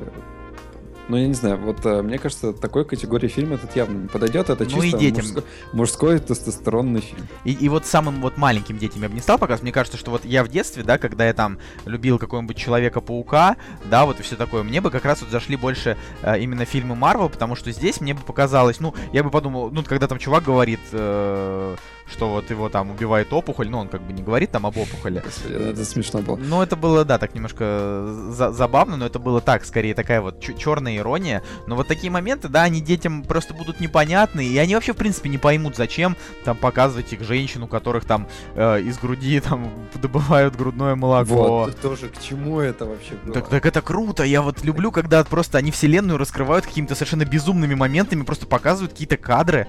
[1.08, 4.50] ну, я не знаю, вот э, мне кажется, такой категории фильм этот явно не подойдет.
[4.50, 5.24] Это ну, чисто и детям.
[5.24, 7.26] Мужской, мужской тестостеронный фильм.
[7.44, 9.62] И, и вот самым вот маленьким детям я бы не стал показывать.
[9.62, 14.06] Мне кажется, что вот я в детстве, да, когда я там любил какого-нибудь Человека-паука, да,
[14.06, 17.28] вот и все такое, мне бы как раз вот зашли больше э, именно фильмы Марвел,
[17.28, 20.80] потому что здесь мне бы показалось, ну, я бы подумал, ну, когда там чувак говорит...
[20.92, 21.76] Э,
[22.12, 25.22] что вот его там убивает опухоль, ну он как бы не говорит там об опухоли.
[25.48, 26.36] Это смешно было.
[26.36, 30.40] Ну это было, да, так немножко за забавно, но это было так, скорее такая вот
[30.40, 31.42] черная ирония.
[31.66, 35.28] Но вот такие моменты, да, они детям просто будут непонятны, и они вообще в принципе
[35.28, 40.54] не поймут, зачем там показывать их женщин, у которых там э, из груди там добывают
[40.54, 41.64] грудное молоко.
[41.64, 43.34] Вот, тоже к чему это вообще было?
[43.34, 47.74] Так, так это круто, я вот люблю, когда просто они вселенную раскрывают какими-то совершенно безумными
[47.74, 49.66] моментами, просто показывают какие-то кадры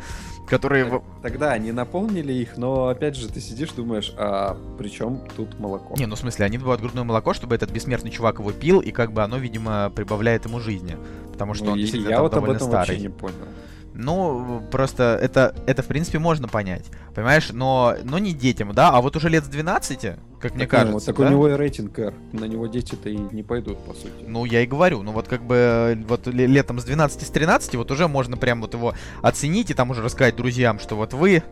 [0.47, 0.85] которые...
[0.89, 5.59] Так, тогда они наполнили их, но опять же ты сидишь, думаешь, а при чем тут
[5.59, 5.95] молоко?
[5.97, 8.91] Не, ну в смысле, они добывают грудное молоко, чтобы этот бессмертный чувак его пил, и
[8.91, 10.97] как бы оно, видимо, прибавляет ему жизни.
[11.31, 12.87] Потому что ну, он действительно я там вот довольно об этом старый.
[12.87, 13.47] вообще не понял.
[13.95, 16.85] Ну, просто это, это в принципе, можно понять.
[17.13, 18.89] Понимаешь, но, но не детям, да?
[18.89, 20.93] А вот уже лет с 12, как так, мне кажется.
[20.93, 21.27] Ну, так да?
[21.27, 22.13] у него и рейтинг R.
[22.31, 24.25] На него дети-то и не пойдут, по сути.
[24.27, 25.03] Ну, я и говорю.
[25.03, 28.73] Ну, вот как бы вот летом с 12, с 13, вот уже можно прям вот
[28.73, 31.43] его оценить и там уже рассказать друзьям, что вот вы,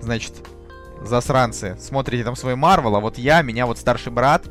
[0.00, 0.34] значит,
[1.02, 4.44] засранцы, смотрите там свой Марвел, а вот я, меня вот старший брат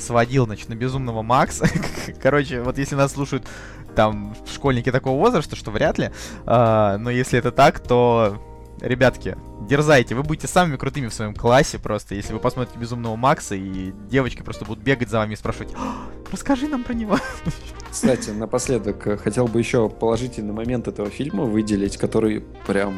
[0.00, 1.68] сводил, значит, на безумного Макса.
[2.22, 3.46] Короче, вот если нас слушают
[3.94, 6.10] там школьники такого возраста, что вряд ли.
[6.46, 8.40] А, но если это так, то
[8.80, 9.36] ребятки,
[9.68, 13.92] дерзайте, вы будете самыми крутыми в своем классе просто, если вы посмотрите Безумного Макса, и
[14.08, 17.18] девочки просто будут бегать за вами и спрашивать, «А, расскажи нам про него.
[17.90, 22.96] Кстати, напоследок, э, хотел бы еще положительный момент этого фильма выделить, который прям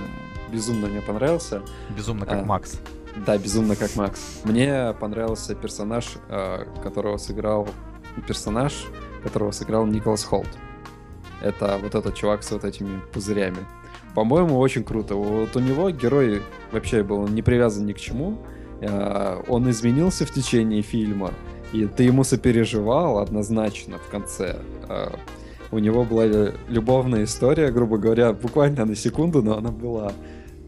[0.53, 1.63] безумно мне понравился.
[1.97, 2.79] Безумно как а, Макс.
[3.27, 4.21] Да, безумно как Макс.
[4.45, 7.69] Мне понравился персонаж, э, которого сыграл
[8.27, 8.73] персонаж,
[9.23, 10.49] которого сыграл Николас Холт.
[11.43, 13.59] Это вот этот чувак с вот этими пузырями.
[14.15, 15.15] По-моему, очень круто.
[15.15, 18.39] Вот у него герой вообще был не привязан ни к чему.
[18.83, 21.33] А, он изменился в течение фильма,
[21.73, 24.59] и ты ему сопереживал однозначно в конце.
[24.89, 25.13] А,
[25.71, 26.27] у него была
[26.69, 30.13] любовная история, грубо говоря, буквально на секунду, но она была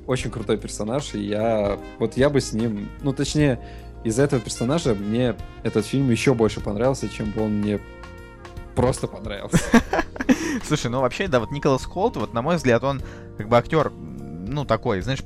[0.07, 3.61] очень крутой персонаж, и я вот я бы с ним, ну точнее,
[4.03, 7.81] из этого персонажа мне этот фильм еще больше понравился, чем бы он мне
[8.75, 9.59] просто понравился.
[10.65, 13.03] Слушай, ну вообще, да, вот Николас Холт, вот на мой взгляд, он
[13.37, 15.21] как бы актер, ну такой, знаешь,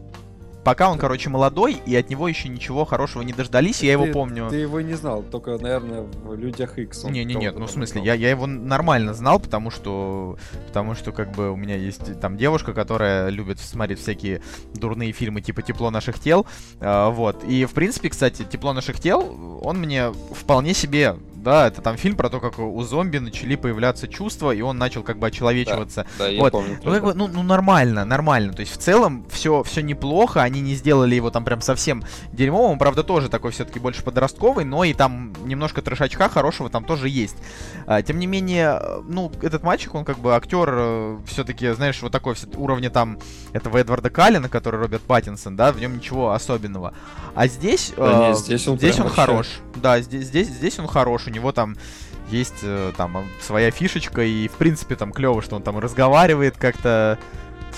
[0.69, 4.49] пока он, короче, молодой, и от него еще ничего хорошего не дождались, я его помню.
[4.51, 7.05] Ты его не знал, только, наверное, в Людях Икс.
[7.05, 11.13] Не, не, нет, ну в смысле, я, я его нормально знал, потому что, потому что
[11.13, 14.43] как бы у меня есть там девушка, которая любит смотреть всякие
[14.75, 16.47] дурные фильмы типа «Тепло наших тел»,
[16.81, 17.45] э, вот.
[17.45, 22.17] И в принципе, кстати, «Тепло наших тел», он мне вполне себе да, это там фильм
[22.17, 26.07] про то, как у зомби начали появляться чувства, и он начал как бы очеловечиваться.
[26.19, 26.53] Да, да я вот.
[26.53, 26.79] помню.
[26.83, 28.53] Ну, как бы, ну, ну, нормально, нормально.
[28.53, 32.73] То есть, в целом, все, все неплохо, они не сделали его там прям совсем дерьмовым,
[32.73, 37.09] он, правда, тоже такой все-таки больше подростковый, но и там немножко трешачка хорошего там тоже
[37.09, 37.37] есть.
[37.87, 42.13] А, тем не менее, ну, этот мальчик, он как бы актер э, все-таки, знаешь, вот
[42.13, 43.19] такой уровня там
[43.53, 46.95] этого Эдварда Каллина, который Роберт Паттинсон, да, в нем ничего особенного.
[47.35, 49.21] А здесь, да, э, нет, здесь он, здесь он вообще...
[49.21, 49.47] хорош.
[49.77, 51.77] Да, здесь, здесь, здесь он хорош у него там
[52.31, 57.19] есть э, там своя фишечка, и в принципе там клево, что он там разговаривает как-то,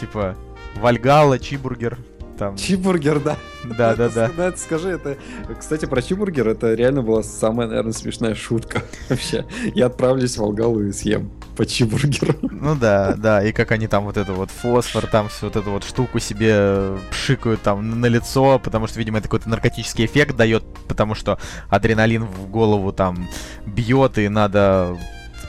[0.01, 0.37] типа,
[0.77, 1.99] Вальгала, Чибургер,
[2.41, 2.57] там.
[2.57, 3.37] Чибургер, да.
[3.77, 4.53] Да, да, да.
[4.57, 5.19] Скажи, это,
[5.59, 9.45] кстати, про чибургер, это реально была самая, наверное, смешная шутка вообще.
[9.75, 12.35] Я отправлюсь в Алгалу и съем по чибургеру.
[12.51, 15.71] Ну да, да, и как они там вот это вот фосфор, там всю вот эту
[15.71, 20.65] вот штуку себе пшикают там на лицо, потому что, видимо, это какой-то наркотический эффект дает,
[20.89, 23.29] потому что адреналин в голову там
[23.67, 24.97] бьет, и надо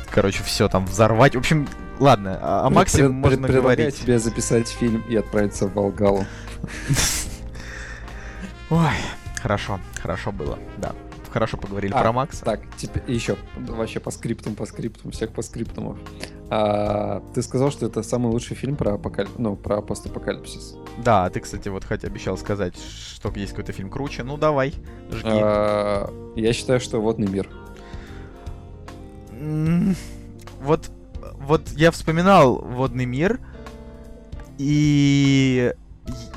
[0.10, 1.36] короче, все там взорвать.
[1.36, 1.68] В общем,
[2.00, 4.02] ладно, о Максе можно говорить.
[4.02, 6.26] тебе записать фильм и отправиться в Волгалу.
[8.70, 8.96] Ой,
[9.42, 10.94] хорошо, хорошо было, да.
[11.32, 12.44] Хорошо поговорили а, про Макса.
[12.44, 15.98] Так, теперь еще вообще по скриптам, по скриптам, всех по скриптам.
[16.50, 19.32] А, ты сказал, что это самый лучший фильм про апокалип...
[19.38, 20.76] ну, про постапокалипсис.
[20.98, 24.24] Да, ты, кстати, вот хоть обещал сказать, что есть какой-то фильм круче.
[24.24, 24.74] Ну, давай,
[25.10, 25.30] жги.
[25.32, 27.50] А, я считаю, что «Водный мир».
[30.62, 30.92] Вот,
[31.40, 33.40] вот я вспоминал «Водный мир»,
[34.58, 35.74] и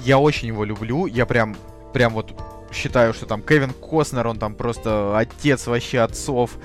[0.04, 1.06] я очень его люблю.
[1.06, 1.56] Я прям,
[1.92, 2.34] прям вот
[2.72, 6.58] считаю, что там Кевин Костнер, он там просто отец вообще отцов.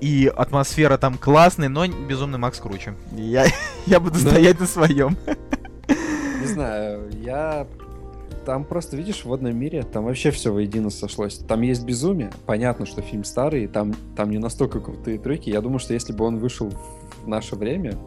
[0.00, 2.94] И атмосфера там классная, но безумный Макс круче.
[3.12, 3.46] Я,
[3.86, 4.30] я буду да.
[4.30, 5.16] стоять на своем.
[6.40, 7.66] Не знаю, я...
[8.44, 11.38] Там просто, видишь, в водном мире, там вообще все воедино сошлось.
[11.38, 12.30] Там есть безумие.
[12.46, 15.50] Понятно, что фильм старый, там, там не настолько крутые треки.
[15.50, 16.72] Я думаю, что если бы он вышел
[17.24, 17.98] в наше время,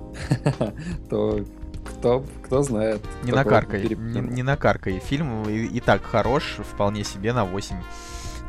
[1.09, 1.43] то
[1.85, 3.01] кто, кто знает.
[3.23, 4.99] Не накаркай, не, не накаркай.
[4.99, 7.75] Фильм и, и так хорош, вполне себе на 8.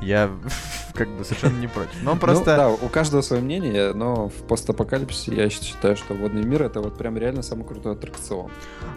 [0.02, 0.30] Я
[0.94, 2.02] как бы совершенно не против.
[2.02, 2.50] Но ну просто...
[2.50, 6.80] Ну, да, у каждого свое мнение, но в постапокалипсисе я считаю, что водный мир это
[6.80, 8.50] вот прям реально самый крутой аттракцион.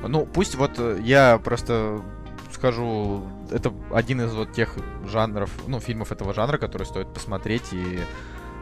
[0.07, 2.01] Ну, пусть вот э, я просто
[2.53, 7.99] скажу, это один из вот тех жанров, ну, фильмов этого жанра, который стоит посмотреть и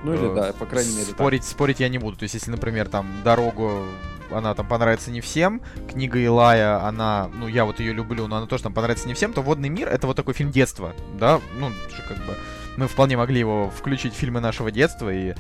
[0.04, 1.06] ну или э, да, по крайней мере.
[1.06, 1.50] Спорить, так.
[1.50, 2.18] спорить я не буду.
[2.18, 3.86] То есть, если, например, там дорогу
[4.32, 5.62] она там понравится не всем.
[5.90, 9.34] Книга Илая, она, ну, я вот ее люблю, но она тоже там понравится не всем,
[9.34, 11.70] то «Водный мир»— это вот такой фильм детства, да, ну,
[12.08, 12.38] как бы
[12.78, 15.34] мы вполне могли его включить в фильмы нашего детства и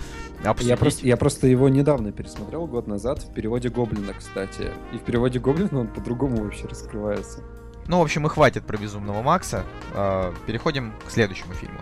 [0.44, 0.70] обсудить.
[0.70, 4.70] Я просто, я просто его недавно пересмотрел, год назад, в переводе Гоблина, кстати.
[4.92, 7.40] И в переводе Гоблина он по-другому вообще раскрывается.
[7.88, 9.64] Ну, в общем, и хватит про Безумного Макса.
[9.94, 11.80] А, переходим к следующему фильму.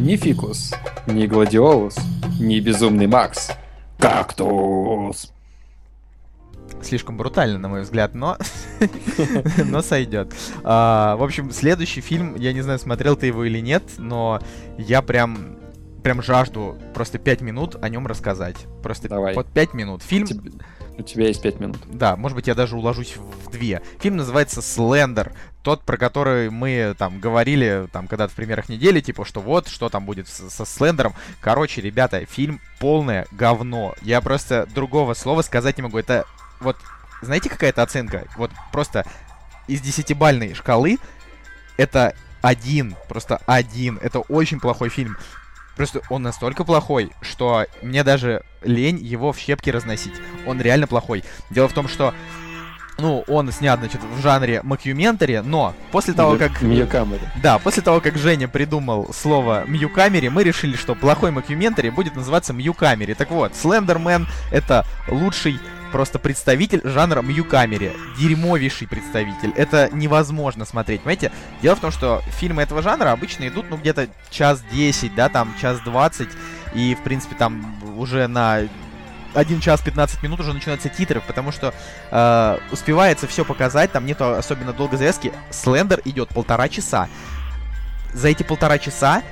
[0.00, 0.72] Ни Фикус,
[1.08, 1.96] ни Гладиолус,
[2.38, 3.50] ни Безумный Макс.
[3.98, 5.32] Кактус!
[6.82, 8.36] Слишком брутально, на мой взгляд, но,
[9.64, 10.32] но сойдет.
[10.62, 14.40] А, в общем, следующий фильм, я не знаю, смотрел ты его или нет, но
[14.76, 15.58] я прям
[16.04, 18.56] прям жажду просто пять минут о нем рассказать.
[18.82, 19.34] Просто Давай.
[19.34, 20.02] вот пять минут.
[20.02, 20.26] Фильм...
[20.26, 20.52] Тебе...
[20.98, 21.78] У тебя есть пять минут.
[21.86, 23.82] Да, может быть, я даже уложусь в две.
[24.00, 25.32] Фильм называется «Слендер».
[25.62, 29.90] Тот, про который мы там говорили, там, когда-то в примерах недели, типа, что вот, что
[29.90, 31.14] там будет со Слендером.
[31.40, 33.94] Короче, ребята, фильм полное говно.
[34.02, 35.98] Я просто другого слова сказать не могу.
[35.98, 36.24] Это
[36.58, 36.76] вот,
[37.22, 38.24] знаете, какая то оценка?
[38.36, 39.06] Вот просто
[39.68, 40.98] из десятибальной шкалы
[41.76, 43.98] это один, просто один.
[44.02, 45.16] Это очень плохой фильм.
[45.78, 50.12] Просто он настолько плохой, что мне даже лень его в щепки разносить.
[50.44, 51.22] Он реально плохой.
[51.50, 52.12] Дело в том, что
[52.98, 56.60] ну, он снят, значит, в жанре макюментари, но после того, как...
[56.62, 57.22] Мьюкамери.
[57.40, 62.52] Да, после того, как Женя придумал слово мьюкамери, мы решили, что плохой макюментари будет называться
[62.52, 63.14] мьюкамери.
[63.14, 65.60] Так вот, Слендермен— это лучший
[65.92, 67.92] просто представитель жанра мьюкамери.
[68.18, 69.52] Дерьмовейший представитель.
[69.56, 71.32] Это невозможно смотреть, понимаете?
[71.62, 75.54] Дело в том, что фильмы этого жанра обычно идут, ну, где-то час 10, да, там,
[75.60, 76.28] час 20,
[76.74, 78.68] и, в принципе, там уже на
[79.34, 81.74] 1 час 15 минут уже начинаются титры, потому что
[82.10, 85.32] э, успевается все показать, там нету особенно долгой завязки.
[85.50, 87.08] Слендер идет полтора часа.
[88.14, 89.22] За эти полтора часа,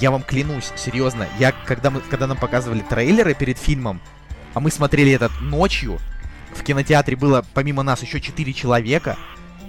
[0.00, 4.00] я вам клянусь, серьезно, я, когда, мы, когда нам показывали трейлеры перед фильмом,
[4.56, 5.98] а мы смотрели этот ночью,
[6.54, 9.18] в кинотеатре было помимо нас еще 4 человека,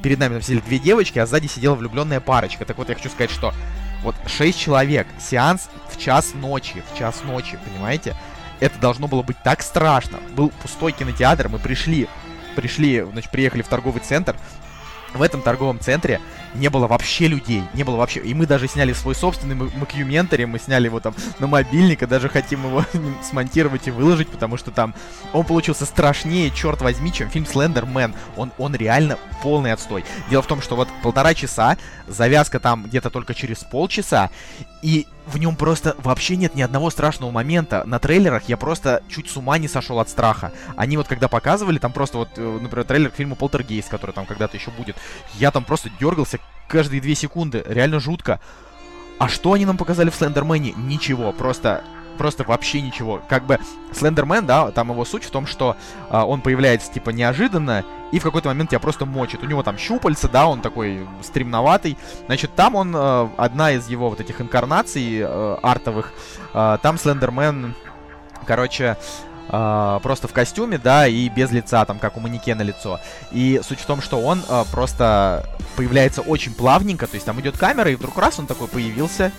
[0.02, 2.63] перед нами там сидели две девочки, а сзади сидела влюбленная парочка.
[2.63, 3.54] Так вот, я хочу сказать, что
[4.02, 8.15] вот 6 человек, сеанс в час ночи, в час ночи, понимаете?
[8.62, 10.19] Это должно было быть так страшно.
[10.38, 12.08] Был пустой кинотеатр, мы пришли,
[12.56, 14.38] пришли, значит, приехали в торговый центр,
[15.13, 16.21] в этом торговом центре
[16.58, 20.60] не было вообще людей, не было вообще, и мы даже сняли свой собственный макюментари, мы
[20.60, 22.84] сняли его там на мобильник, и даже хотим его
[23.24, 24.93] смонтировать и выложить, потому что там
[25.34, 30.04] он получился страшнее, черт возьми, чем фильм Слендермен, он, он реально полный отстой.
[30.30, 34.30] Дело в том, что вот полтора часа, завязка там где-то только через полчаса,
[34.82, 37.84] и в нем просто вообще нет ни одного страшного момента.
[37.86, 40.52] На трейлерах я просто чуть с ума не сошел от страха.
[40.76, 44.26] Они вот когда показывали, там просто вот, э, например, трейлер к фильму Полтергейст, который там
[44.26, 44.96] когда-то еще будет,
[45.36, 47.63] я там просто дергался каждые две секунды.
[47.68, 48.40] Реально жутко.
[49.20, 50.74] А что они нам показали в Слендермене?
[50.78, 51.84] Ничего, просто
[52.18, 53.22] просто вообще ничего.
[53.30, 53.60] Как бы
[53.94, 55.78] Слендермен, да, там его суть в том, что
[56.10, 59.44] а, он появляется типа неожиданно, и в какой-то момент тебя просто мочит.
[59.44, 61.98] У него там щупальца, да, он такой стремноватый.
[62.26, 66.12] Значит, там он, а, одна из его вот этих инкарнаций а, артовых,
[66.54, 67.76] а, там Слендермен,
[68.46, 68.98] короче,
[69.50, 73.00] Uh, просто в костюме, да, и без лица, там, как у манекена лицо.
[73.32, 75.46] И суть в том, что он uh, просто
[75.78, 79.32] появляется очень плавненько, то есть там идет камера, и вдруг раз он такой появился,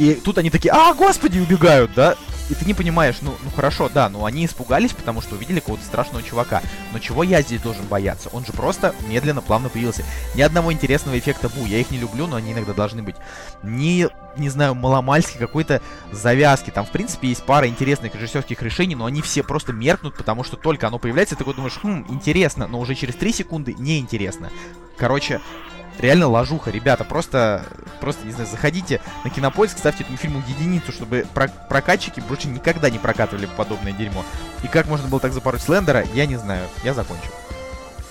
[0.00, 2.16] и тут они такие, а, господи, убегают, да?
[2.48, 5.84] И ты не понимаешь, ну, ну хорошо, да, ну они испугались, потому что увидели какого-то
[5.84, 6.62] страшного чувака.
[6.94, 8.30] Но чего я здесь должен бояться?
[8.30, 10.02] Он же просто медленно, плавно появился.
[10.34, 11.66] Ни одного интересного эффекта бу.
[11.66, 13.16] Я их не люблю, но они иногда должны быть.
[13.62, 14.08] Ни,
[14.38, 15.82] не знаю, маломальски какой-то
[16.12, 16.70] завязки.
[16.70, 20.56] Там, в принципе, есть пара интересных режиссерских решений, но они все просто меркнут, потому что
[20.56, 24.48] только оно появляется, ты такой думаешь, хм, интересно, но уже через 3 секунды неинтересно.
[24.96, 25.42] Короче,
[26.00, 27.64] реально ложуха, ребята, просто,
[28.00, 32.90] просто, не знаю, заходите на кинопоиск, ставьте этому фильму единицу, чтобы про прокатчики больше никогда
[32.90, 34.24] не прокатывали подобное дерьмо.
[34.64, 37.30] И как можно было так запороть Слендера, я не знаю, я закончил.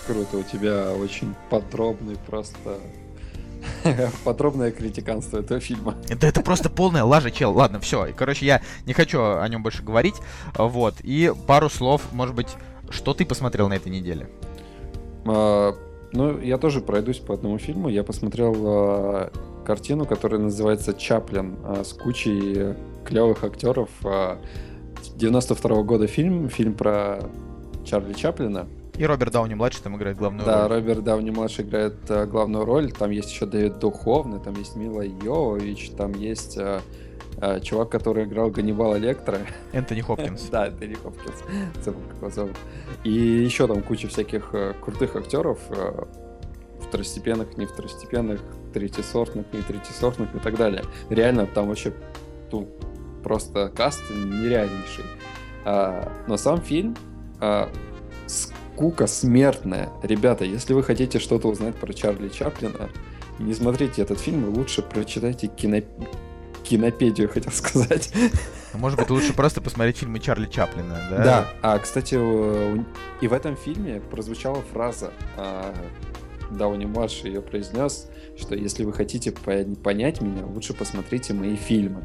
[0.08, 2.80] Круто, у тебя очень подробный просто
[4.23, 5.95] подробное критиканство этого фильма.
[6.10, 7.54] Да это просто полная лажа, чел.
[7.54, 8.12] Ладно, все.
[8.15, 10.15] Короче, я не хочу о нем больше говорить.
[10.56, 10.95] Вот.
[11.02, 12.49] И пару слов, может быть,
[12.89, 14.30] что ты посмотрел на этой неделе?
[16.12, 17.89] Ну, я тоже пройдусь по одному фильму.
[17.89, 19.30] Я посмотрел э,
[19.65, 23.89] картину, которая называется «Чаплин» э, с кучей клевых актеров.
[24.04, 24.38] Э,
[25.15, 27.19] 92 -го года фильм, фильм про
[27.86, 28.67] Чарли Чаплина.
[28.98, 30.69] И Роберт Дауни-младший там играет главную да, роль.
[30.69, 32.91] Да, Роберт Дауни-младший играет э, главную роль.
[32.91, 36.58] Там есть еще Дэвид Духовный, там есть Мила Йовович, там есть...
[36.58, 36.82] Э,
[37.41, 39.39] э, чувак, который играл Ганнибала Лектора.
[39.71, 40.43] Энтони Хопкинс.
[40.52, 41.43] да, Энтони Хопкинс.
[41.84, 42.58] Забыл, как его зовут.
[43.04, 46.06] И еще там куча всяких э, крутых актеров, э,
[46.82, 48.41] второстепенных, не второстепенных,
[48.73, 50.84] третьесортных, не третьесортных и так далее.
[51.10, 51.93] Реально, там вообще
[52.52, 52.67] ну,
[53.23, 55.06] просто каст нереальнейший.
[55.65, 56.95] А, но сам фильм
[57.39, 57.69] а,
[58.28, 59.89] скука смертная.
[60.04, 62.89] Ребята, если вы хотите что-то узнать про Чарли Чаплина,
[63.39, 65.82] не смотрите этот фильм, лучше прочитайте кино
[66.69, 68.12] кинопедию, хотел сказать.
[68.73, 71.23] А может быть, лучше просто посмотреть фильмы Чарли Чаплина, да?
[71.23, 71.47] Да.
[71.62, 75.73] А, кстати, и в этом фильме прозвучала фраза, а,
[76.51, 82.03] Дауни младший ее произнес, что если вы хотите понять меня, лучше посмотрите мои фильмы.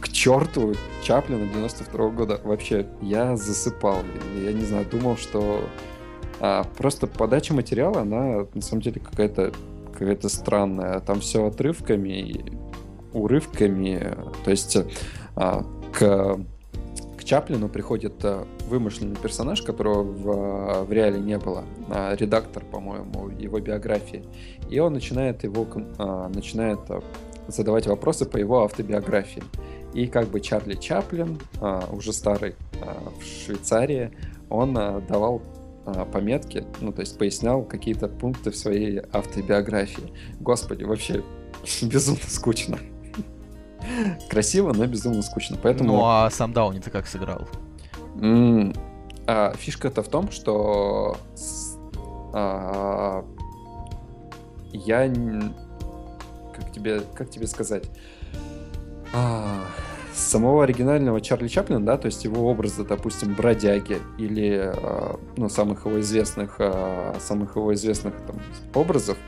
[0.00, 2.40] К черту Чаплина 92 -го года.
[2.44, 4.02] Вообще, я засыпал.
[4.42, 5.64] Я не знаю, думал, что
[6.40, 9.52] а, просто подача материала, она на самом деле какая-то
[9.92, 11.00] какая-то странная.
[11.00, 12.44] Там все отрывками
[13.12, 14.16] урывками.
[14.44, 14.76] То есть
[15.36, 16.40] а, к,
[17.16, 23.30] к Чаплину приходит а, вымышленный персонаж, которого в, в реале не было, а, редактор, по-моему,
[23.30, 24.24] его биографии.
[24.68, 25.66] И он начинает его
[26.28, 26.80] начинает
[27.46, 29.42] задавать вопросы по его автобиографии.
[29.94, 31.40] И как бы Чарли Чаплин,
[31.90, 32.56] уже старый
[33.18, 34.10] в Швейцарии,
[34.50, 34.74] он
[35.08, 35.40] давал
[36.12, 40.12] пометки, ну, то есть пояснял какие-то пункты в своей автобиографии.
[40.40, 41.22] Господи, вообще
[41.82, 42.78] безумно скучно.
[44.28, 45.56] Красиво, но безумно скучно.
[45.62, 45.92] Поэтому...
[45.92, 47.48] Ну а сам Дауни ты как сыграл?
[48.20, 48.72] М-
[49.26, 51.18] а, фишка-то в том, что
[52.32, 53.24] а,
[54.72, 55.06] я
[56.54, 57.84] как тебе как тебе сказать
[59.12, 59.64] а,
[60.14, 65.84] самого оригинального Чарли Чаплина, да, то есть его образа, допустим, бродяги или а, ну самых
[65.84, 66.58] его известных
[67.18, 68.36] самых его известных там,
[68.74, 69.18] образов,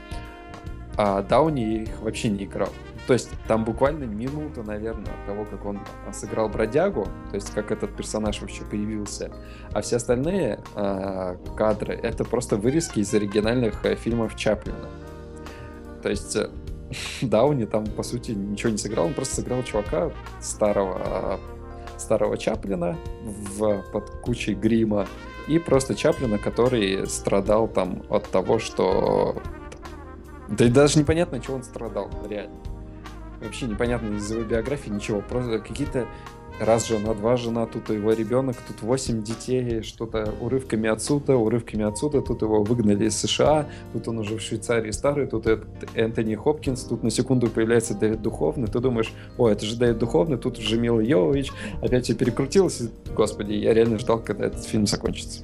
[0.97, 2.71] а Дауни их вообще не играл.
[3.11, 5.81] То есть там буквально минута, наверное, от того, как он
[6.13, 9.33] сыграл бродягу, то есть как этот персонаж вообще появился.
[9.73, 14.89] А все остальные э, кадры это просто вырезки из оригинальных э, фильмов Чаплина.
[16.05, 16.51] То есть э,
[17.21, 21.41] Дауни там, по сути, ничего не сыграл, он просто сыграл чувака старого,
[21.99, 25.09] старого Чаплина в, под кучей грима
[25.49, 29.43] и просто Чаплина, который страдал там от того, что
[30.49, 32.70] Да и даже непонятно, чего он страдал, реально.
[33.41, 35.23] Вообще непонятно из его биографии ничего.
[35.23, 36.07] Просто какие-то
[36.61, 42.21] раз жена, два жена, тут его ребенок, тут восемь детей, что-то урывками отсюда, урывками отсюда,
[42.21, 45.47] тут его выгнали из США, тут он уже в Швейцарии старый, тут
[45.95, 50.37] Энтони Хопкинс, тут на секунду появляется Дэвид Духовный, ты думаешь, о, это же Дэвид Духовный,
[50.37, 52.83] тут уже Мила Йовович, опять все перекрутилось,
[53.17, 55.43] господи, я реально ждал, когда этот фильм закончится.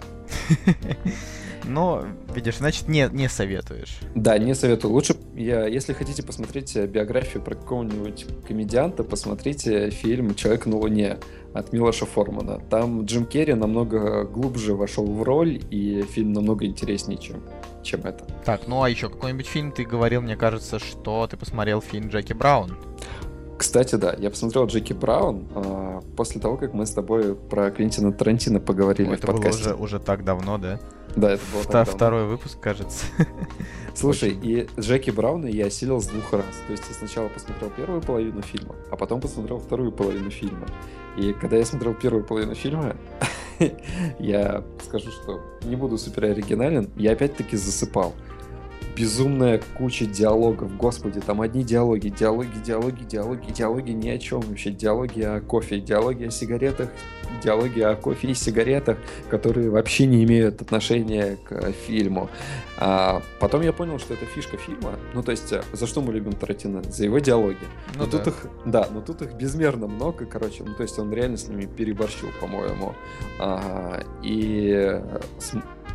[1.67, 2.05] Но,
[2.35, 3.99] видишь, значит, не, не советуешь.
[4.15, 4.93] Да, не советую.
[4.93, 11.19] Лучше, я, если хотите посмотреть биографию про какого-нибудь комедианта, посмотрите фильм «Человек на Луне»
[11.53, 12.61] от Милоша Формана.
[12.71, 17.43] Там Джим Керри намного глубже вошел в роль, и фильм намного интереснее, чем,
[17.83, 18.25] чем это.
[18.45, 22.33] Так, ну а еще какой-нибудь фильм ты говорил, мне кажется, что ты посмотрел фильм Джеки
[22.33, 22.77] Браун.
[23.59, 28.13] Кстати, да, я посмотрел Джеки Браун э, после того, как мы с тобой про Квентина
[28.13, 29.61] Тарантино поговорили Ой, в подкасте.
[29.63, 30.79] Это было уже, уже так давно, да?
[31.17, 32.37] Да, это было Вта- Второй давно.
[32.37, 33.07] выпуск, кажется.
[33.95, 34.45] Слушай, Очень.
[34.45, 36.45] и Джеки Брауна я осилил с двух раз.
[36.67, 40.67] То есть я сначала посмотрел первую половину фильма, а потом посмотрел вторую половину фильма.
[41.17, 42.95] И когда я смотрел первую половину фильма,
[44.19, 48.13] я скажу, что не буду супер оригинален, я опять-таки засыпал
[48.97, 50.75] безумная куча диалогов.
[50.77, 54.71] Господи, там одни диалоги, диалоги, диалоги, диалоги, диалоги ни о чем вообще.
[54.71, 56.89] Диалоги о кофе, диалоги о сигаретах,
[57.43, 58.97] диалоги о кофе и сигаретах,
[59.29, 62.31] которые вообще не имеют отношения к фильму.
[62.79, 64.99] А потом я понял, что это фишка фильма.
[65.15, 66.83] Ну, то есть, за что мы любим Таратино?
[66.83, 67.59] За его диалоги.
[67.95, 68.19] Ну, но да.
[68.19, 70.65] тут их, да, но тут их безмерно много, короче.
[70.65, 72.95] Ну, то есть, он реально с ними переборщил, по-моему.
[73.39, 75.01] А, и,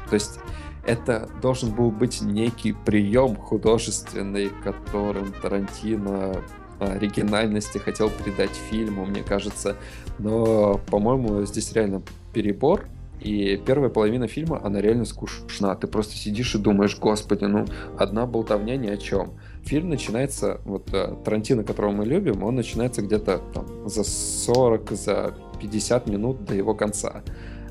[0.10, 0.40] то есть,
[0.86, 6.42] это должен был быть некий прием художественный, которым Тарантино
[6.80, 9.78] оригинальности хотел придать фильму, мне кажется.
[10.18, 12.02] Но, по-моему, здесь реально
[12.34, 12.88] перебор.
[13.20, 15.76] И первая половина фильма, она реально скучна.
[15.76, 17.68] Ты просто сидишь и думаешь, господи, ну,
[18.00, 19.34] одна болтовня ни о чем.
[19.64, 25.36] Фильм начинается, вот э, Тарантино, которого мы любим, он начинается где-то там за 40, за
[25.62, 27.22] 50 минут до его конца.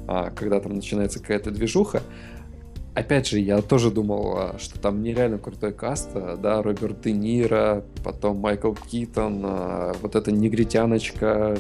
[0.07, 2.03] А, когда там начинается какая-то движуха
[2.95, 7.13] опять же, я тоже думал, а, что там нереально крутой каст, а, да, Роберт Де
[7.13, 11.59] Ниро, потом Майкл Китон, а, вот эта негритяночка,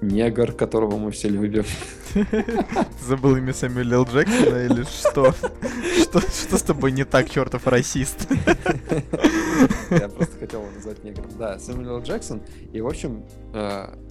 [0.00, 1.64] негр, которого мы все любим.
[3.06, 4.04] Забыл имя Сэмюэля Л.
[4.04, 5.34] Джексона или что?
[6.02, 6.20] что?
[6.20, 8.28] Что с тобой не так, чертов расист?
[9.90, 11.26] Я просто хотел его назвать негром.
[11.38, 12.02] Да, Сэмюэл Л.
[12.02, 12.42] Джексон.
[12.72, 13.24] И, в общем,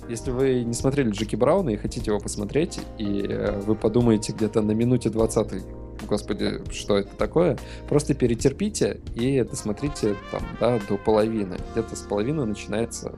[0.10, 4.62] если вы не смотрели Джеки Брауна и хотите его посмотреть, и э, вы подумаете где-то
[4.62, 5.64] на минуте 20
[6.06, 11.58] господи, что это такое, просто перетерпите и досмотрите там, да, до половины.
[11.72, 13.14] Где-то с половины начинается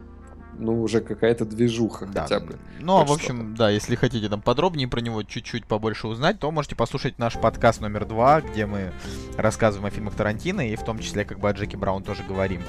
[0.58, 2.24] ну, уже какая-то движуха да.
[2.24, 2.58] хотя бы.
[2.80, 6.52] Ну, а в общем, да, если хотите там подробнее про него чуть-чуть побольше узнать, то
[6.52, 8.94] можете послушать наш подкаст номер два, где мы
[9.38, 12.62] рассказываем о фильмах Тарантино, и в том числе как бы о Джеки Браун тоже говорим.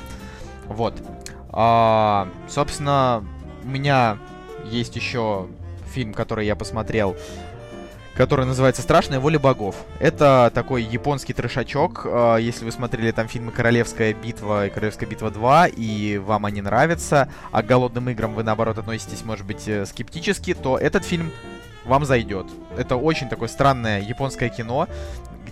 [0.67, 0.95] Вот.
[1.51, 3.25] А, собственно,
[3.64, 4.19] у меня
[4.64, 5.49] есть еще
[5.93, 7.17] фильм, который я посмотрел
[8.17, 9.77] который называется «Страшная воля богов».
[10.01, 12.07] Это такой японский трешачок.
[12.07, 16.62] А, если вы смотрели там фильмы «Королевская битва» и «Королевская битва 2», и вам они
[16.62, 21.31] нравятся, а к «Голодным играм» вы, наоборот, относитесь, может быть, э, скептически, то этот фильм
[21.85, 22.47] вам зайдет.
[22.77, 24.89] Это очень такое странное японское кино,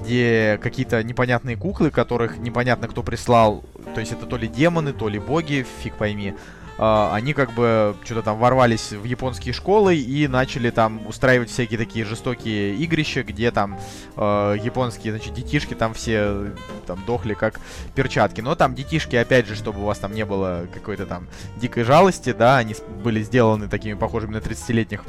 [0.00, 3.62] где какие-то непонятные куклы, которых непонятно кто прислал.
[3.94, 6.34] То есть это то ли демоны, то ли боги, фиг пойми.
[6.76, 11.78] Uh, они как бы что-то там ворвались в японские школы и начали там устраивать всякие
[11.78, 13.78] такие жестокие игрища, где там
[14.16, 16.52] uh, японские, значит, детишки там все
[16.86, 17.60] там дохли как
[17.94, 18.40] перчатки.
[18.40, 22.32] Но там детишки, опять же, чтобы у вас там не было какой-то там дикой жалости,
[22.32, 25.04] да, они были сделаны такими похожими на 30-летних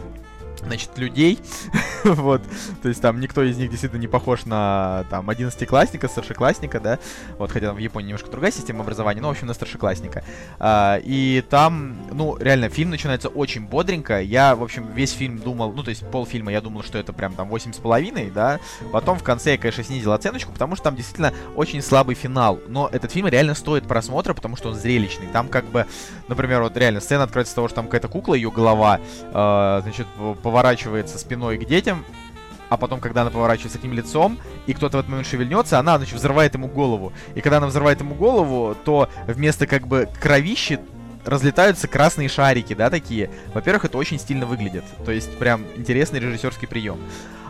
[0.66, 1.40] значит, людей,
[2.04, 2.42] вот,
[2.82, 7.00] то есть там никто из них действительно не похож на, там, одиннадцатиклассника, старшеклассника, да,
[7.38, 10.24] вот, хотя там в Японии немножко другая система образования, но, в общем, на старшеклассника,
[10.60, 15.72] а, и там, ну, реально, фильм начинается очень бодренько, я, в общем, весь фильм думал,
[15.74, 18.60] ну, то есть полфильма я думал, что это прям там восемь с половиной, да,
[18.92, 22.90] потом в конце я, конечно, снизил оценочку, потому что там действительно очень слабый финал, но
[22.92, 25.86] этот фильм реально стоит просмотра, потому что он зрелищный, там как бы,
[26.28, 30.08] например, вот реально сцена откроется с того, что там какая-то кукла, ее голова, э, значит,
[30.56, 32.06] поворачивается спиной к детям,
[32.70, 35.98] а потом, когда она поворачивается к ним лицом, и кто-то в этот момент шевельнется, она,
[35.98, 37.12] значит, взрывает ему голову.
[37.36, 40.80] И когда она взрывает ему голову, то вместо, как бы, кровищи
[41.26, 43.32] разлетаются красные шарики, да, такие.
[43.54, 44.86] Во-первых, это очень стильно выглядит.
[45.04, 47.00] То есть, прям интересный режиссерский прием.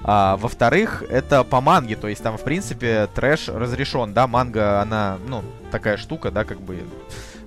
[0.02, 5.20] А, во-вторых, это по манге, то есть там, в принципе, трэш разрешен, да, манга, она,
[5.28, 6.80] ну, такая штука, да, как бы,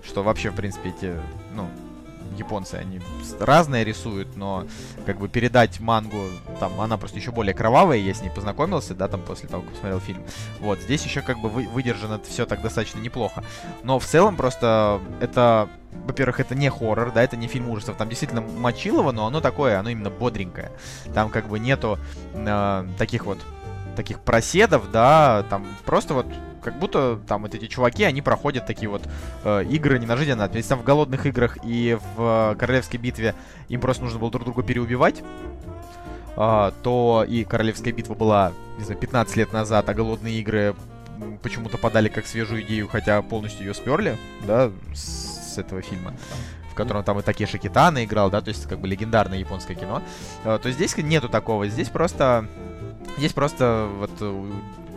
[0.06, 1.14] что вообще, в принципе, эти,
[1.52, 1.68] ну,
[2.38, 3.00] японцы, они
[3.40, 4.66] разные рисуют, но
[5.06, 6.24] как бы передать мангу,
[6.60, 9.72] там, она просто еще более кровавая, я с ней познакомился, да, там, после того, как
[9.72, 10.22] посмотрел фильм.
[10.60, 13.44] Вот, здесь еще как бы вы, выдержано все так достаточно неплохо.
[13.82, 15.68] Но в целом просто это
[16.06, 17.96] во-первых, это не хоррор, да, это не фильм ужасов.
[17.96, 20.70] Там действительно мочилово, но оно такое, оно именно бодренькое.
[21.14, 21.98] Там как бы нету
[22.34, 23.38] э, таких вот
[23.96, 26.26] таких проседов, да, там просто вот
[26.62, 29.02] как будто там вот эти чуваки, они проходят такие вот
[29.44, 33.34] э, игры не на жизнь, а там в голодных играх и в э, королевской битве
[33.68, 35.22] им просто нужно было друг друга переубивать,
[36.36, 40.74] э, то и королевская битва была, не знаю, 15 лет назад, а голодные игры
[41.42, 46.14] почему-то подали как свежую идею, хотя полностью ее сперли, да, с, с этого фильма
[46.70, 50.00] в котором там и такие Шакитана играл, да, то есть как бы легендарное японское кино,
[50.44, 52.46] э, то здесь нету такого, здесь просто
[53.18, 54.50] Здесь просто вот э,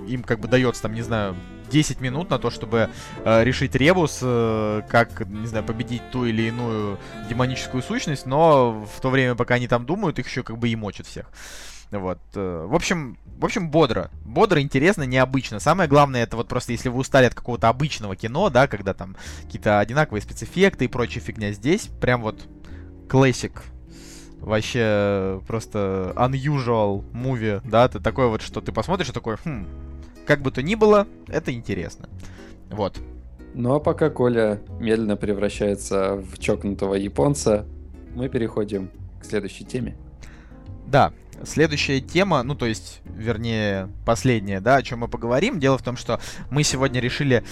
[0.07, 1.35] им как бы дается там, не знаю,
[1.71, 2.89] 10 минут на то, чтобы
[3.23, 6.99] э, решить ребус, э, как, не знаю, победить ту или иную
[7.29, 10.75] демоническую сущность, но в то время, пока они там думают, их еще как бы и
[10.75, 11.27] мочат всех.
[11.91, 12.19] Вот.
[12.35, 14.11] Э, в общем, в общем, бодро.
[14.23, 15.59] Бодро, интересно, необычно.
[15.59, 19.15] Самое главное, это вот просто если вы устали от какого-то обычного кино, да, когда там
[19.43, 22.47] какие-то одинаковые спецэффекты и прочая фигня, здесь прям вот
[23.09, 23.63] классик
[24.39, 29.67] вообще просто unusual movie, да, ты такой вот, что ты посмотришь и такой, хм,
[30.25, 32.09] как бы то ни было, это интересно.
[32.69, 32.99] Вот.
[33.53, 37.65] Ну а пока Коля медленно превращается в чокнутого японца,
[38.15, 38.89] мы переходим
[39.21, 39.97] к следующей теме.
[40.87, 41.13] Да,
[41.43, 45.59] следующая тема, ну то есть, вернее, последняя, да, о чем мы поговорим.
[45.59, 46.19] Дело в том, что
[46.49, 47.43] мы сегодня решили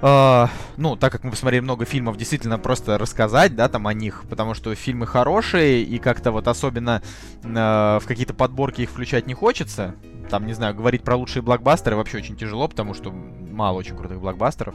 [0.00, 4.22] Uh, ну, так как мы посмотрели много фильмов, действительно просто рассказать, да, там о них,
[4.30, 7.02] потому что фильмы хорошие, и как-то вот особенно
[7.42, 9.96] uh, в какие-то подборки их включать не хочется.
[10.28, 14.20] Там, не знаю, говорить про лучшие блокбастеры вообще очень тяжело, потому что мало очень крутых
[14.20, 14.74] блокбастеров,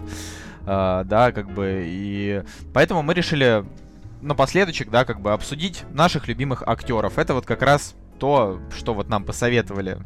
[0.65, 2.43] uh, да, как бы, и
[2.73, 3.63] поэтому мы решили
[4.21, 7.17] напоследочек, да, как бы обсудить наших любимых актеров.
[7.17, 9.99] Это вот как раз то, что вот нам посоветовали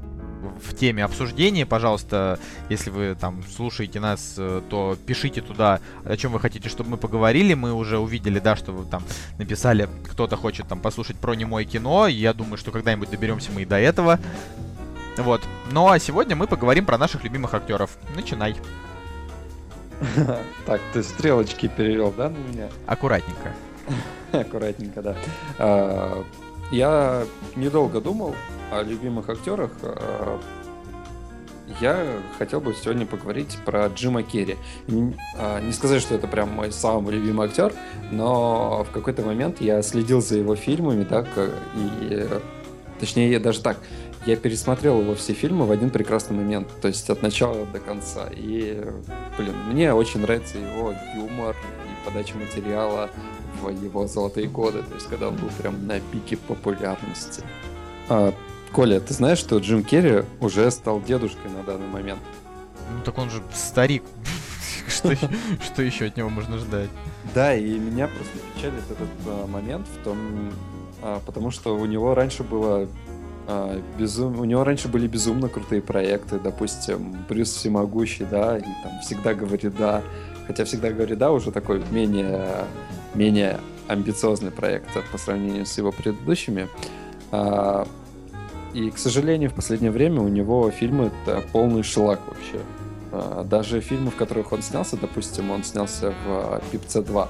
[0.61, 2.39] в теме обсуждения, пожалуйста,
[2.69, 6.97] если вы там слушаете нас, э, то пишите туда, о чем вы хотите, чтобы мы
[6.97, 7.53] поговорили.
[7.53, 9.03] Мы уже увидели, да, что вы там
[9.37, 12.07] написали, кто-то хочет там послушать про немое кино.
[12.07, 14.19] Я думаю, что когда-нибудь доберемся мы и до этого.
[15.17, 15.41] Вот.
[15.71, 17.97] Ну а сегодня мы поговорим про наших любимых актеров.
[18.15, 18.55] Начинай.
[20.65, 22.69] Так, ты стрелочки перевел, да, на меня?
[22.85, 23.53] Аккуратненько.
[24.31, 25.15] Аккуратненько, да.
[25.57, 26.23] А,
[26.71, 27.23] я
[27.55, 28.35] недолго думал,
[28.71, 30.37] о любимых актерах, э,
[31.79, 32.05] я
[32.37, 34.57] хотел бы сегодня поговорить про Джима Керри.
[35.37, 37.73] А, не сказать, что это прям мой самый любимый актер,
[38.11, 41.27] но в какой-то момент я следил за его фильмами, так,
[41.75, 42.27] и
[42.99, 43.77] точнее, даже так,
[44.25, 48.29] я пересмотрел его все фильмы в один прекрасный момент, то есть от начала до конца.
[48.31, 48.83] И,
[49.37, 53.09] блин, мне очень нравится его юмор и подача материала
[53.61, 57.43] в его золотые годы, то есть когда он был прям на пике популярности.
[58.09, 58.33] А,
[58.71, 62.19] Коля, ты знаешь, что Джим Керри уже стал дедушкой на данный момент?
[62.91, 64.03] Ну так он же старик.
[64.87, 65.13] Что,
[65.61, 66.89] что еще от него можно ждать?
[67.35, 70.53] Да, и меня просто печалит этот а, момент в том,
[71.01, 72.87] а, потому что у него раньше было
[73.97, 74.39] безум...
[74.39, 79.75] у него раньше были безумно крутые проекты, допустим, Брюс Всемогущий, да, и там всегда говорит
[79.77, 80.01] да,
[80.47, 82.65] хотя всегда говорит да уже такой менее
[83.15, 86.67] менее амбициозный проект по сравнению с его предыдущими.
[87.31, 87.87] А,
[88.73, 91.11] и, к сожалению, в последнее время у него фильмы
[91.51, 92.59] полный шлак вообще.
[93.11, 97.29] А, даже фильмы, в которых он снялся, допустим, он снялся в а, Пипце 2.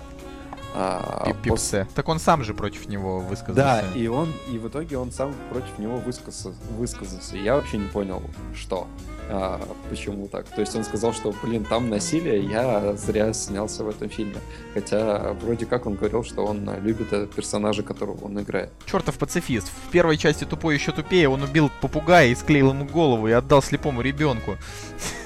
[0.79, 1.85] А, Пипце.
[1.85, 1.93] Пос...
[1.95, 3.55] Так он сам же против него высказался.
[3.55, 6.53] Да, и он, и в итоге он сам против него высказался.
[6.77, 7.35] высказался.
[7.35, 8.21] Я вообще не понял,
[8.53, 8.87] что
[9.29, 9.59] а,
[9.89, 10.45] почему так.
[10.47, 14.37] То есть он сказал, что, блин, там насилие, я зря снялся в этом фильме.
[14.73, 18.69] Хотя вроде как он говорил, что он любит персонажа, которого он играет.
[18.85, 19.67] Чертов пацифист.
[19.67, 23.61] В первой части «Тупой еще тупее» он убил попугая и склеил ему голову и отдал
[23.61, 24.55] слепому ребенку.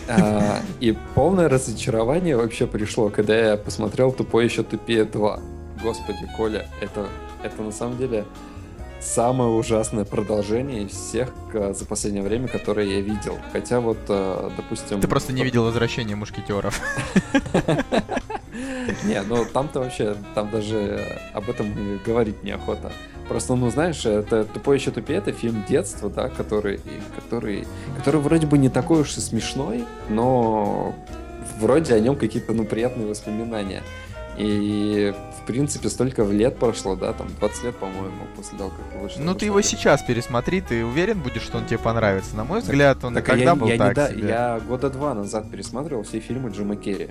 [0.08, 5.40] А, и полное разочарование вообще пришло, когда я посмотрел «Тупой еще тупее 2».
[5.82, 7.08] Господи, Коля, это,
[7.44, 8.26] это на самом деле
[9.02, 13.38] самое ужасное продолжение из всех за последнее время, которые я видел.
[13.52, 15.02] Хотя вот, э, допустим...
[15.02, 16.80] Ты просто не видел возвращения мушкетеров.
[19.06, 22.92] Не, ну там-то вообще, там даже об этом говорить неохота.
[23.28, 26.82] Просто, ну, знаешь, это «Тупой еще тупее»— это фильм детства, да, который,
[27.16, 27.66] который,
[27.98, 30.94] который вроде бы не такой уж и смешной, но
[31.60, 33.84] вроде о нем какие-то, ну, приятные воспоминания.
[34.38, 39.22] И, в принципе, столько лет прошло, да, там 20 лет, по-моему, после того, как вышел.
[39.22, 42.36] Ну, ты его сейчас пересмотри, ты уверен будешь, что он тебе понравится?
[42.36, 44.30] На мой взгляд, он так, тогда я, был я так не себе.
[44.30, 47.10] Я года два назад пересматривал все фильмы Джима Керри.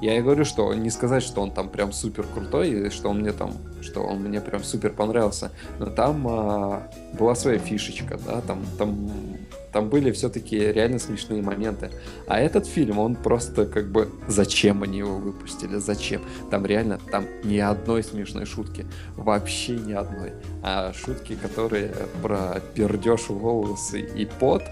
[0.00, 3.20] Я и говорю, что не сказать, что он там прям супер крутой, и что он
[3.20, 3.52] мне там,
[3.82, 9.10] что он мне прям супер понравился, но там а, была своя фишечка, да, там, там,
[9.72, 11.90] там были все-таки реально смешные моменты.
[12.26, 16.22] А этот фильм, он просто как бы, зачем они его выпустили, зачем?
[16.50, 20.32] Там реально, там ни одной смешной шутки, вообще ни одной.
[20.62, 21.92] А шутки, которые
[22.22, 24.62] про пердеж волосы и пот,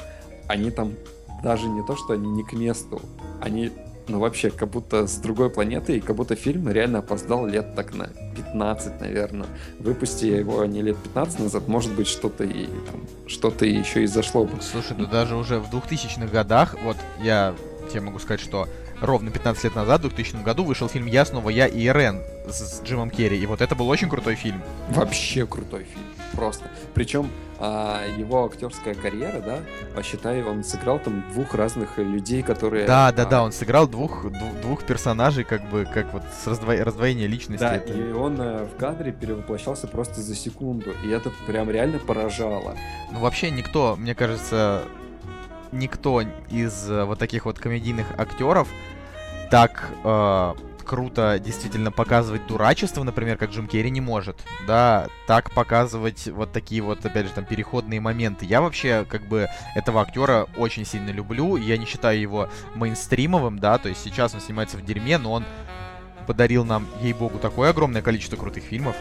[0.48, 0.94] они там
[1.42, 3.00] даже не то, что они не к месту,
[3.40, 3.70] они
[4.08, 7.94] ну вообще, как будто с другой планеты, и как будто фильм реально опоздал лет так
[7.94, 9.48] на 15, наверное.
[9.78, 14.44] Выпусти его не лет 15 назад, может быть, что-то и там, что-то еще и зашло
[14.44, 14.60] бы.
[14.60, 17.54] Слушай, ну даже уже в 2000-х годах, вот я
[17.90, 18.68] тебе могу сказать, что
[19.00, 22.78] ровно 15 лет назад, в 2000 году, вышел фильм «Я снова я и Ирен» с,
[22.78, 24.62] с Джимом Керри, и вот это был очень крутой фильм.
[24.90, 26.70] Вообще крутой фильм, просто.
[26.94, 27.30] Причем
[27.60, 29.58] а, его актерская карьера, да,
[29.94, 32.86] посчитай, он сыграл там двух разных людей, которые...
[32.86, 33.26] Да, да, а...
[33.26, 36.76] да, он сыграл двух, двух, двух персонажей, как бы, как вот с раздво...
[36.76, 37.62] раздвоение личности.
[37.62, 37.92] Да, это...
[37.92, 42.76] и он э, в кадре перевоплощался просто за секунду, и это прям реально поражало.
[43.10, 44.84] Ну, вообще никто, мне кажется,
[45.72, 48.68] никто из э, вот таких вот комедийных актеров
[49.50, 50.54] так э,
[50.88, 54.36] круто действительно показывать дурачество, например, как Джим Керри не может.
[54.66, 58.46] Да, так показывать вот такие вот, опять же, там, переходные моменты.
[58.46, 61.56] Я вообще, как бы, этого актера очень сильно люблю.
[61.56, 65.44] Я не считаю его мейнстримовым, да, то есть сейчас он снимается в дерьме, но он
[66.26, 68.96] подарил нам, ей-богу, такое огромное количество крутых фильмов,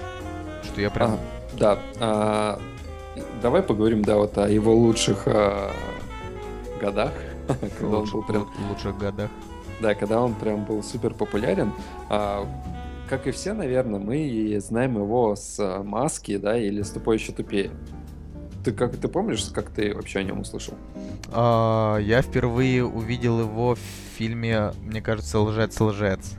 [0.64, 1.12] что я прям...
[1.12, 1.20] А,
[1.58, 2.62] да, а,
[3.42, 5.72] давай поговорим, да, вот о его лучших а,
[6.82, 7.14] годах.
[7.80, 8.48] когда он был прям...
[8.70, 9.30] лучших годах.
[9.82, 11.72] Да, когда он прям был супер популярен.
[12.10, 12.48] А,
[13.10, 17.32] как и все, наверное, мы знаем его с а, маски, да, или с тупой еще
[17.32, 17.72] тупее.
[18.64, 20.74] Ты как ты помнишь, как ты вообще о нем услышал?
[21.32, 23.80] А, я впервые увидел его в
[24.18, 26.36] фильме, мне кажется, Лжец-лжец.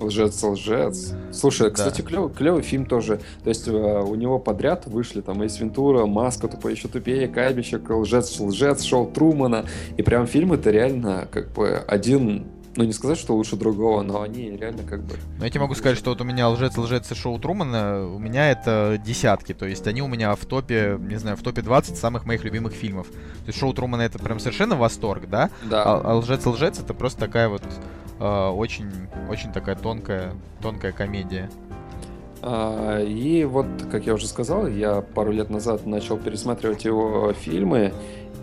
[0.00, 1.14] Лжец-лжец.
[1.32, 2.08] Слушай, кстати, да.
[2.08, 3.20] клевый, клевый фильм тоже.
[3.42, 7.90] То есть э, у него подряд вышли там Эйс Вентура, Маска, Тупо еще тупее, Кайбищик,
[7.90, 9.64] Лжец-лжец, Шоу Трумана.
[9.96, 12.46] И прям фильм это реально как бы один
[12.78, 15.16] ну не сказать, что лучше другого, но они реально как бы...
[15.36, 18.52] Ну, я тебе могу сказать, что вот у меня лжец-лжец и шоу Трумана, у меня
[18.52, 22.24] это десятки, то есть они у меня в топе, не знаю, в топе 20 самых
[22.24, 23.08] моих любимых фильмов.
[23.08, 25.50] То есть шоу Трумана это прям совершенно восторг, да?
[25.68, 25.82] Да.
[25.82, 27.64] А, а лжец-лжец это просто такая вот
[28.20, 28.92] э, очень,
[29.28, 31.50] очень такая тонкая, тонкая комедия.
[32.42, 37.92] А, и вот, как я уже сказал, я пару лет назад начал пересматривать его фильмы,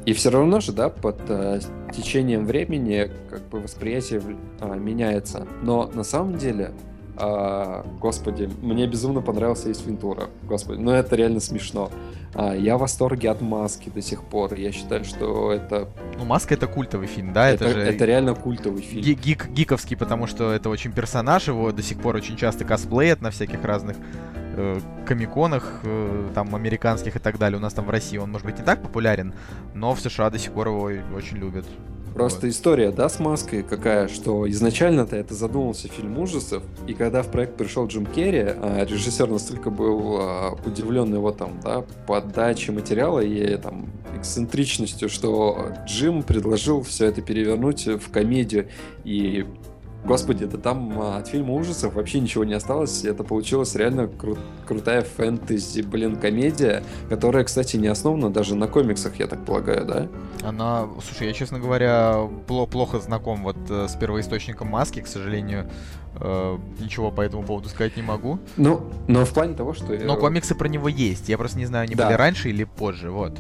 [0.06, 1.60] и все равно же, да, под э,
[1.92, 4.22] течением времени как бы восприятие
[4.62, 5.48] э, меняется.
[5.64, 6.72] Но на самом деле,
[7.18, 10.30] э, господи, мне безумно понравился Эйс Вентура.
[10.44, 11.92] Господи, ну это реально смешно.
[12.36, 14.54] А, я в восторге от Маски до сих пор.
[14.56, 15.88] Я считаю, что это...
[16.18, 17.50] Ну, Маска это культовый фильм, да?
[17.50, 17.80] Это, это же...
[17.80, 19.04] Это реально культовый фильм.
[19.04, 23.32] Гик, гиковский, потому что это очень персонаж, его до сих пор очень часто косплеят на
[23.32, 23.96] всяких разных
[24.58, 27.58] э, комиконах, э, там, американских и так далее.
[27.58, 29.34] У нас там в России он, может быть, не так популярен,
[29.74, 31.66] но в США до сих пор его очень любят.
[32.16, 32.54] Просто вот.
[32.54, 37.58] история, да, с маской какая, что изначально-то это задумался фильм ужасов, и когда в проект
[37.58, 43.58] пришел Джим Керри, а режиссер настолько был а, удивлен его там, да, подачей материала и
[43.58, 48.70] там эксцентричностью, что Джим предложил все это перевернуть в комедию,
[49.04, 49.46] и
[50.06, 53.04] Господи, да там а, от фильма ужасов вообще ничего не осталось.
[53.04, 54.38] Это получилась реально кру-
[54.68, 60.08] крутая фэнтези, блин, комедия, которая, кстати, не основана даже на комиксах, я так полагаю, да?
[60.48, 65.70] Она, слушай, я, честно говоря, плохо, плохо знаком вот э, с первоисточником маски, к сожалению.
[66.20, 68.40] Э, ничего по этому поводу сказать не могу.
[68.58, 69.94] Ну, но в плане того, что...
[69.98, 71.30] Но комиксы про него есть.
[71.30, 72.06] Я просто не знаю, они да.
[72.06, 73.38] были раньше или позже, вот.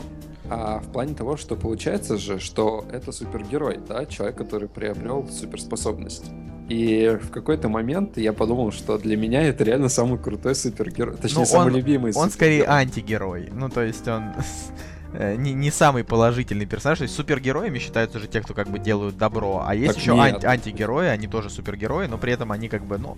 [0.50, 6.26] А в плане того, что получается же, что это супергерой, да, человек, который приобрел суперспособность.
[6.70, 11.16] И в какой-то момент я подумал, что для меня это реально самый крутой супергерой.
[11.16, 13.50] Точнее, ну, самый любимый Он скорее антигерой.
[13.54, 14.34] Ну, то есть он
[15.38, 17.00] не, не самый положительный персонаж.
[17.00, 19.64] То есть супергероями считаются же те, кто как бы делают добро.
[19.66, 22.98] А есть так еще анти- антигерои, они тоже супергерои, но при этом они как бы,
[22.98, 23.18] ну...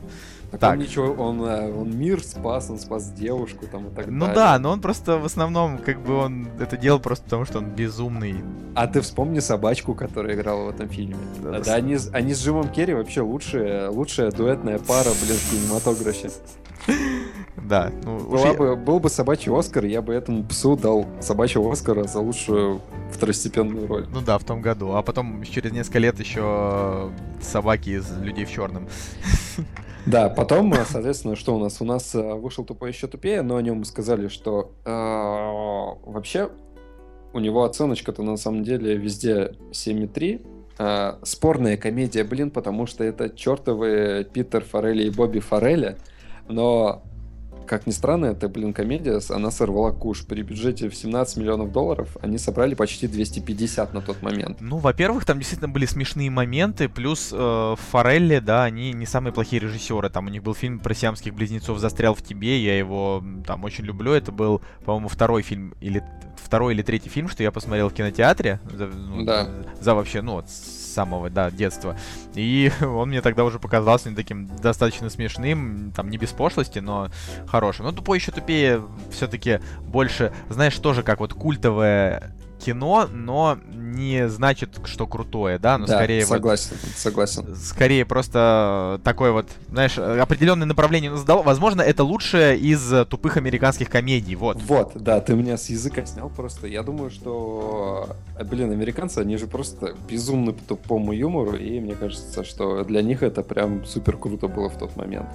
[0.51, 0.71] Так, так.
[0.73, 4.29] Он ничего, он, э, он мир спас, он спас девушку там и так ну далее.
[4.29, 7.57] Ну да, но он просто в основном как бы он это делал просто потому, что
[7.57, 8.35] он безумный.
[8.75, 11.17] А ты вспомни собачку, которая играла в этом фильме.
[11.43, 16.31] Да, да, они, они с Джимом Керри вообще лучшая, лучшая дуэтная пара, блин, в кинематографе.
[17.63, 17.91] Да.
[18.03, 22.19] Ну, Была бы, был бы собачий Оскар, я бы этому псу дал собачьего Оскара за
[22.19, 22.81] лучшую
[23.11, 24.07] второстепенную роль.
[24.11, 24.93] Ну да, в том году.
[24.93, 28.87] А потом через несколько лет еще собаки из людей в черном.
[30.05, 31.81] Да, потом, соответственно, что у нас?
[31.81, 36.49] У нас э, вышел тупой еще тупее, но о нем сказали, что э, вообще
[37.33, 40.45] у него оценочка-то на самом деле везде 7,3,
[40.79, 45.97] э, спорная комедия, блин, потому что это чертовы Питер Форелли и Бобби Форелли,
[46.47, 47.03] но
[47.67, 50.25] как ни странно, это, блин, комедия, она сорвала куш.
[50.25, 54.57] При бюджете в 17 миллионов долларов они собрали почти 250 на тот момент.
[54.59, 59.59] Ну, во-первых, там действительно были смешные моменты, плюс э, Форелли, да, они не самые плохие
[59.59, 60.09] режиссеры.
[60.09, 63.83] Там у них был фильм про сиамских близнецов «Застрял в тебе», я его там очень
[63.83, 64.13] люблю.
[64.13, 66.03] Это был, по-моему, второй фильм, или
[66.37, 68.59] второй или третий фильм, что я посмотрел в кинотеатре.
[68.71, 69.49] Ну, да.
[69.79, 70.45] За вообще, ну, вот,
[70.97, 71.95] самого, да, детства.
[72.33, 77.09] И он мне тогда уже показался таким достаточно смешным, там, не без пошлости, но
[77.47, 77.85] хорошим.
[77.85, 78.81] Но тупой еще тупее
[79.11, 85.85] все-таки больше, знаешь, тоже как вот культовая кино, но не значит, что крутое, да, но
[85.85, 87.55] да, скорее согласен, вот, согласен.
[87.55, 91.11] Скорее просто такое вот, знаешь, определенное направление.
[91.11, 94.57] Возможно, это лучшее из тупых американских комедий, вот.
[94.61, 96.67] Вот, да, ты меня с языка снял просто.
[96.67, 101.95] Я думаю, что, э, блин, американцы, они же просто безумны по тупому юмору, и мне
[101.95, 105.27] кажется, что для них это прям супер круто было в тот момент.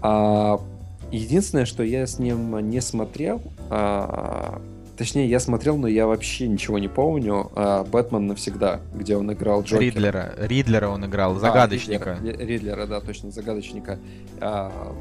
[0.00, 0.60] А,
[1.10, 4.60] единственное, что я с ним не смотрел, а,
[5.02, 7.50] Точнее, я смотрел, но я вообще ничего не помню.
[7.56, 9.80] А, «Бэтмен навсегда», где он играл Джокера.
[9.80, 10.34] Ридлера.
[10.38, 12.12] Ридлера он играл, загадочника.
[12.20, 13.98] А, Ридлера, Ридлера, да, точно, загадочника.
[14.40, 14.94] А,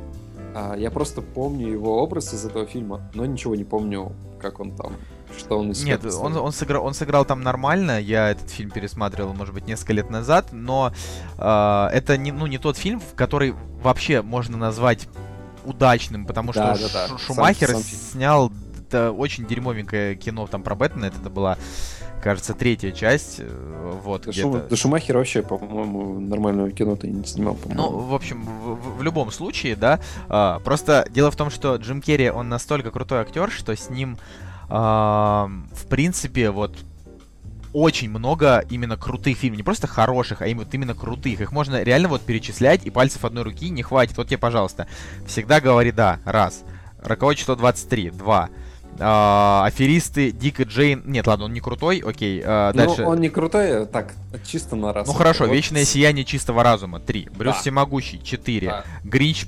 [0.55, 4.75] а, я просто помню его образ из этого фильма, но ничего не помню, как он
[4.75, 4.93] там
[5.37, 8.01] что он из Нет, он, он, сыграл, он сыграл там нормально.
[8.01, 10.91] Я этот фильм пересматривал, может быть, несколько лет назад, но
[11.37, 15.07] э, это не, ну, не тот фильм, в который вообще можно назвать
[15.63, 17.17] удачным, потому да, что да, да.
[17.19, 18.51] Шумахер сам, сам снял
[18.91, 21.05] это очень дерьмовенькое кино там про Бэтмена.
[21.05, 21.57] Это была,
[22.21, 23.37] кажется, третья часть.
[23.39, 27.81] Э, вот, да, Шум, да Шумахер вообще, по-моему, нормального кино-то не снимал, по-моему.
[27.81, 30.01] Ну, в общем, в, в любом случае, да.
[30.27, 34.17] А, просто дело в том, что Джим Керри, он настолько крутой актер, что с ним,
[34.67, 36.75] а, в принципе, вот
[37.73, 39.57] очень много именно крутых фильмов.
[39.57, 41.39] Не просто хороших, а именно, вот именно крутых.
[41.39, 44.17] Их можно реально вот перечислять, и пальцев одной руки не хватит.
[44.17, 44.87] Вот тебе, пожалуйста.
[45.25, 46.19] Всегда говори да.
[46.25, 46.63] Раз.
[47.01, 48.11] Роковое число 23.
[48.11, 48.49] Два.
[48.99, 51.03] А, аферисты Дик и Джейн.
[51.05, 52.41] Нет, ладно, он не крутой, окей.
[52.45, 53.01] А, ну, дальше.
[53.03, 54.13] Ну, он не крутой, так,
[54.45, 55.07] чисто на раз.
[55.07, 55.53] Ну хорошо, вот...
[55.53, 56.99] Вечное сияние чистого разума.
[56.99, 57.27] Три.
[57.35, 57.61] Брюс да.
[57.61, 58.21] Всемогущий.
[58.23, 58.67] Четыре.
[58.67, 58.85] Да.
[59.03, 59.45] Гринч.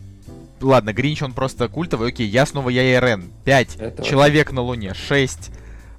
[0.62, 2.10] Ладно, Гринч он просто культовый.
[2.10, 3.32] Окей, я снова я и Рен.
[3.44, 3.76] Пять.
[3.76, 4.94] Это Человек на Луне.
[4.94, 5.52] Шесть.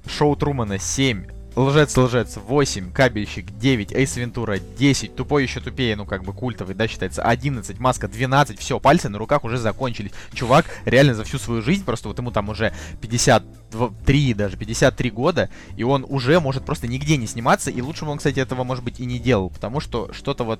[0.07, 0.79] Шоу Трумана.
[0.79, 1.25] Семь.
[1.55, 6.75] Лжец, лжец, 8, кабельщик, 9, Эйс Вентура, 10, тупой еще тупее, ну как бы культовый,
[6.75, 10.11] да, считается, 11, маска, 12, все, пальцы на руках уже закончились.
[10.33, 15.49] Чувак реально за всю свою жизнь, просто вот ему там уже 53, даже 53 года,
[15.77, 18.83] и он уже может просто нигде не сниматься, и лучше бы он, кстати, этого, может
[18.83, 20.59] быть, и не делал, потому что что-то вот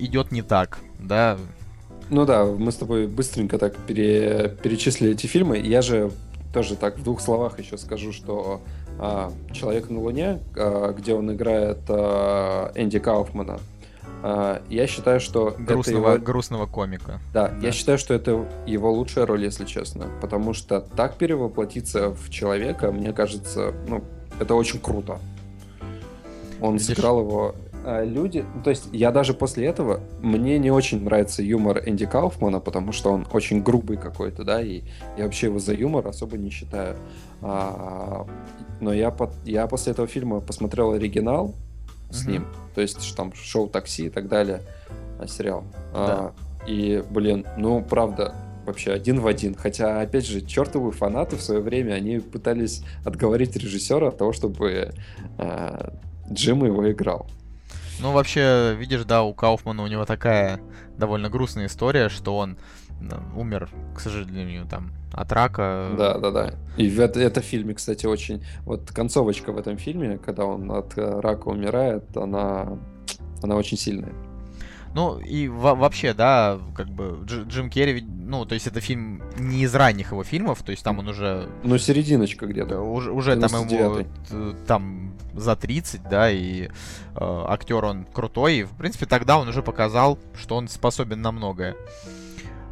[0.00, 1.38] идет не так, да.
[2.10, 4.56] Ну да, мы с тобой быстренько так пере...
[4.64, 6.10] перечислили эти фильмы, я же
[6.52, 8.62] тоже так в двух словах еще скажу, что
[8.98, 13.58] а, «Человек на Луне», а, где он играет а, Энди Кауфмана.
[14.20, 16.24] Я считаю, что грустного, это его...
[16.24, 17.20] грустного комика.
[17.32, 20.06] Да, да, я считаю, что это его лучшая роль, если честно.
[20.20, 24.02] Потому что так перевоплотиться в человека, мне кажется, ну,
[24.40, 25.20] это очень круто.
[26.60, 26.86] Он Видишь?
[26.86, 27.54] сыграл его
[28.04, 32.60] люди, ну, то есть я даже после этого, мне не очень нравится юмор Энди Кауфмана,
[32.60, 34.82] потому что он очень грубый какой-то, да, и
[35.16, 36.96] я вообще его за юмор особо не считаю.
[37.40, 38.26] А,
[38.80, 41.54] но я, под, я после этого фильма посмотрел оригинал
[42.10, 42.30] с mm-hmm.
[42.30, 44.60] ним, то есть там шоу «Такси» и так далее,
[45.18, 45.64] а, сериал.
[45.92, 45.98] Да.
[45.98, 46.32] А,
[46.66, 48.34] и, блин, ну, правда,
[48.66, 49.54] вообще один в один.
[49.54, 54.92] Хотя, опять же, чертовы фанаты в свое время, они пытались отговорить режиссера от того, чтобы
[55.38, 55.88] э,
[56.30, 57.26] Джим его играл.
[58.00, 60.60] Ну, вообще, видишь, да, у Кауфмана у него такая
[60.96, 62.58] довольно грустная история, что он
[63.36, 65.94] умер, к сожалению, там от рака.
[65.96, 66.54] Да, да, да.
[66.76, 68.44] И в это, это фильме, кстати, очень...
[68.64, 72.78] Вот концовочка в этом фильме, когда он от э, рака умирает, она,
[73.42, 74.12] она очень сильная.
[74.98, 79.62] Ну, и вообще, да, как бы Дж Джим Керри, ну, то есть это фильм не
[79.62, 81.48] из ранних его фильмов, то есть там он уже...
[81.62, 82.80] Ну, серединочка где-то.
[82.80, 84.04] Уже, уже там ему
[84.66, 86.68] там за 30, да, и э,
[87.14, 91.76] актер он крутой, и, в принципе, тогда он уже показал, что он способен на многое.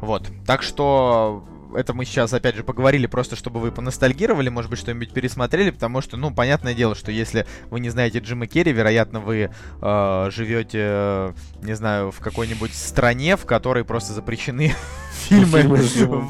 [0.01, 1.45] Вот, так что
[1.75, 6.01] это мы сейчас, опять же, поговорили просто, чтобы вы поностальгировали, может быть, что-нибудь пересмотрели, потому
[6.01, 9.49] что, ну, понятное дело, что если вы не знаете Джима Керри, вероятно, вы
[9.81, 14.73] э, живете, не знаю, в какой-нибудь стране, в которой просто запрещены
[15.11, 15.63] фильмы,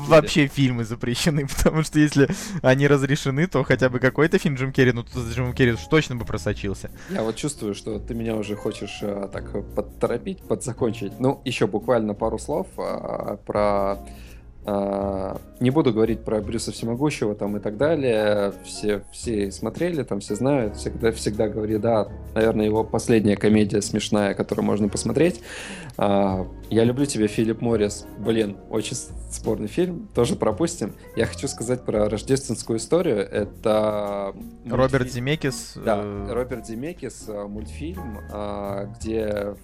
[0.07, 2.29] вообще фильмы запрещены, потому что если
[2.61, 6.25] они разрешены, то хотя бы какой-то фильм Джим Керри, ну, с Джимом Керри точно бы
[6.25, 6.91] просочился.
[7.09, 11.19] Я вот чувствую, что ты меня уже хочешь э, так подторопить, подзакончить.
[11.19, 13.97] Ну, еще буквально пару слов э, про
[15.59, 18.53] не буду говорить про Брюса Всемогущего там и так далее.
[18.65, 20.75] Все, все смотрели, там все знают.
[20.75, 25.41] Всегда, всегда говорю, да, наверное, его последняя комедия смешная, которую можно посмотреть.
[25.97, 28.05] А, я люблю тебя, Филипп Моррис.
[28.17, 28.97] Блин, очень
[29.31, 30.09] спорный фильм.
[30.13, 30.95] Тоже пропустим.
[31.15, 33.19] Я хочу сказать про рождественскую историю.
[33.19, 34.33] Это...
[34.65, 35.09] Роберт мультфильм...
[35.09, 35.73] Земекис.
[35.77, 39.55] Да, э, Роберт Земекис, э, мультфильм, а, где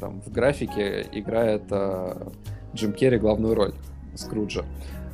[0.00, 1.62] там в графике играет
[2.74, 3.74] Джим Керри главную роль.
[4.18, 4.64] Скруджа.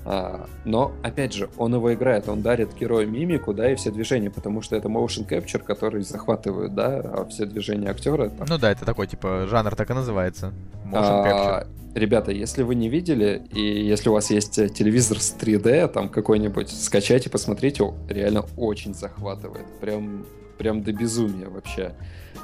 [0.07, 4.31] А, но, опять же, он его играет, он дарит герою мимику, да, и все движения,
[4.31, 8.29] потому что это motion capture, который захватывает, да, а все движения актера.
[8.29, 8.47] Там...
[8.49, 10.53] Ну да, это такой, типа, жанр так и называется.
[10.85, 11.67] Motion а, capture.
[11.95, 16.69] Ребята, если вы не видели, и если у вас есть телевизор с 3D, там какой-нибудь,
[16.69, 19.67] скачайте, посмотрите, реально очень захватывает.
[19.81, 20.27] Прям,
[20.59, 21.95] прям до безумия вообще.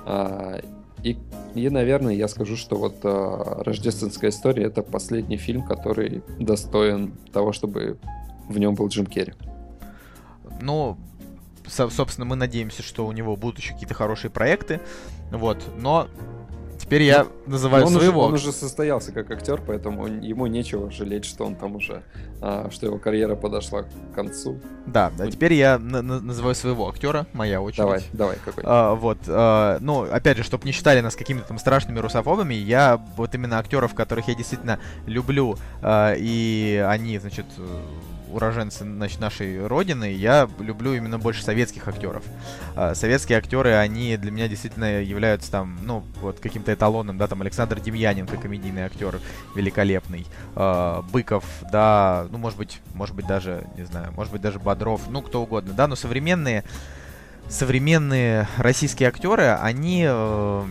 [0.07, 0.61] А,
[1.03, 1.19] и,
[1.55, 7.53] и, наверное, я скажу, что вот э, «Рождественская история»— это последний фильм, который достоин того,
[7.53, 7.99] чтобы
[8.49, 9.35] в нем был Джим Керри.
[10.61, 10.97] Ну,
[11.67, 14.81] со- собственно, мы надеемся, что у него будут еще какие-то хорошие проекты,
[15.31, 16.09] вот, но
[16.91, 18.23] Теперь я ну, называю он своего.
[18.23, 22.03] Уже, он уже состоялся как актер, поэтому ему нечего жалеть, что он там уже,
[22.43, 24.59] а, что его карьера подошла к концу.
[24.87, 27.79] Да, а теперь я называю своего актера, моя очередь.
[27.79, 28.65] Давай, давай, какой.
[28.67, 32.97] А, вот, а, ну, опять же, чтобы не считали нас какими-то там страшными русофобами, я
[33.17, 37.47] вот именно актеров, которых я действительно люблю, а, и они, значит,
[38.33, 42.25] уроженцы значит, нашей родины, я люблю именно больше советских актеров.
[42.77, 47.43] А, советские актеры, они для меня действительно являются там, ну, вот каким-то эталоном, да, там
[47.43, 49.21] Александр Демьяненко, комедийный актер,
[49.55, 50.27] великолепный.
[50.55, 55.03] А, Быков, да, ну, может быть, может быть даже, не знаю, может быть даже Бодров,
[55.09, 56.65] ну, кто угодно, да, но современные
[57.49, 60.65] современные российские актеры, они э,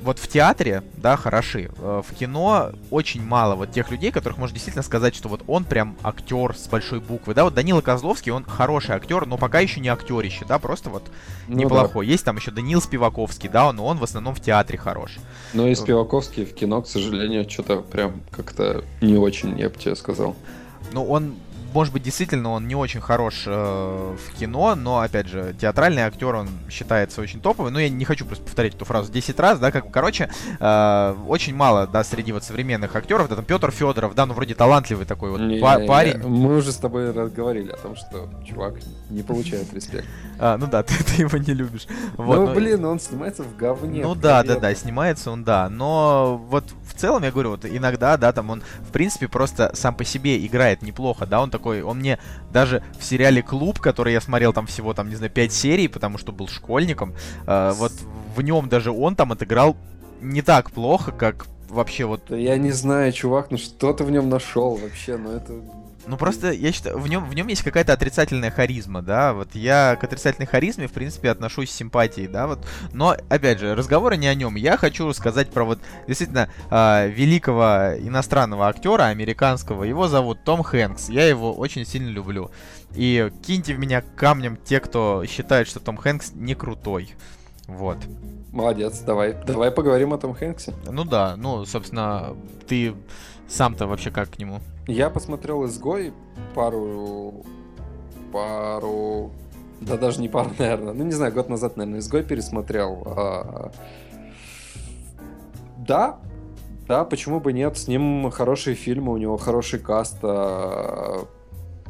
[0.00, 1.70] вот в театре, да, хороши.
[1.78, 5.64] Э, в кино очень мало вот тех людей, которых можно действительно сказать, что вот он
[5.64, 7.34] прям актер с большой буквы.
[7.34, 11.04] Да, вот Данила Козловский, он хороший актер, но пока еще не актерище, да, просто вот
[11.46, 12.06] ну, неплохой.
[12.06, 12.12] Да.
[12.12, 15.16] Есть там еще Данил Спиваковский, да, но он в основном в театре хорош.
[15.52, 19.96] Но и Спиваковский в кино, к сожалению, что-то прям как-то не очень, я бы тебе
[19.96, 20.36] сказал.
[20.92, 21.34] Ну, он
[21.72, 26.34] может быть, действительно он не очень хорош э, в кино, но, опять же, театральный актер,
[26.34, 27.70] он считается очень топовый.
[27.70, 31.54] Ну, я не хочу просто повторять эту фразу 10 раз, да, как, короче, э, очень
[31.54, 35.30] мало, да, среди вот современных актеров, да, там Петр Федоров, да, ну, вроде талантливый такой
[35.30, 36.18] вот не, па- парень.
[36.18, 38.74] Мы уже с тобой говорили о том, что чувак
[39.10, 40.06] не получает респект.
[40.40, 41.88] А, ну да, ты, ты его не любишь.
[42.16, 42.54] Вот, ну, но...
[42.54, 44.02] блин, он снимается в говне.
[44.02, 48.16] Ну да, да, да, снимается он, да, но вот в целом, я говорю, вот иногда,
[48.16, 51.98] да, там он, в принципе, просто сам по себе играет неплохо, да, он такой, он
[51.98, 52.18] мне
[52.52, 56.18] даже в сериале «Клуб», который я смотрел там всего, там, не знаю, 5 серий, потому
[56.18, 57.14] что был школьником,
[57.46, 57.92] э, вот
[58.36, 59.76] в нем даже он там отыграл
[60.20, 62.30] не так плохо, как вообще вот...
[62.30, 65.52] Я не знаю, чувак, ну что ты в нем нашел вообще, ну это
[66.08, 69.96] ну просто я считаю, в нем, в нем есть какая-то отрицательная харизма, да, вот я
[70.00, 74.26] к отрицательной харизме, в принципе, отношусь с симпатией, да, вот, но, опять же, разговоры не
[74.26, 80.42] о нем, я хочу сказать про вот, действительно, э, великого иностранного актера, американского, его зовут
[80.44, 82.50] Том Хэнкс, я его очень сильно люблю,
[82.94, 87.14] и киньте в меня камнем те, кто считает, что Том Хэнкс не крутой,
[87.66, 87.98] вот.
[88.50, 90.72] Молодец, давай, давай поговорим о Том Хэнксе.
[90.90, 92.34] Ну да, ну, собственно,
[92.66, 92.94] ты
[93.46, 94.60] сам-то вообще как к нему?
[94.88, 96.14] Я посмотрел «Изгой»
[96.54, 97.44] пару...
[98.32, 99.30] пару...
[99.82, 100.94] Да даже не пару, наверное.
[100.94, 103.02] Ну, не знаю, год назад, наверное, «Изгой» пересмотрел.
[103.04, 103.70] А...
[105.76, 106.18] Да,
[106.88, 107.76] да, почему бы нет?
[107.76, 111.26] С ним хорошие фильмы, у него хороший каст, а...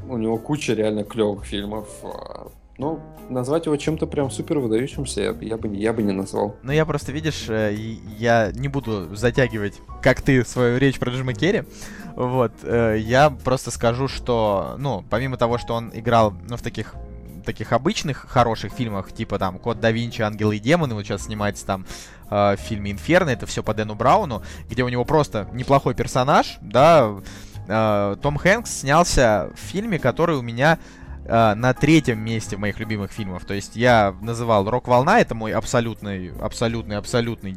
[0.08, 1.88] у него куча реально клевых фильмов.
[2.78, 2.82] А...
[2.82, 6.56] Ну, назвать его чем-то прям супер выдающимся я, я, бы, я бы не назвал.
[6.62, 7.74] Ну, я просто, видишь, э,
[8.18, 11.64] я не буду затягивать, как ты, свою речь про Джима Керри.
[12.14, 16.94] Вот, э, я просто скажу, что, ну, помимо того, что он играл, ну, в таких
[17.44, 21.64] таких обычных хороших фильмах, типа там Код да Винчи, Ангелы и демоны, вот сейчас снимается
[21.64, 21.86] там
[22.30, 26.58] э, в фильме Инферно, это все по Дэну Брауну, где у него просто неплохой персонаж,
[26.60, 27.10] да,
[27.66, 30.78] э, Том Хэнкс снялся в фильме, который у меня
[31.28, 33.44] э, на третьем месте моих любимых фильмах.
[33.44, 37.56] То есть я называл «Рок-волна», это мой абсолютный, абсолютный, абсолютный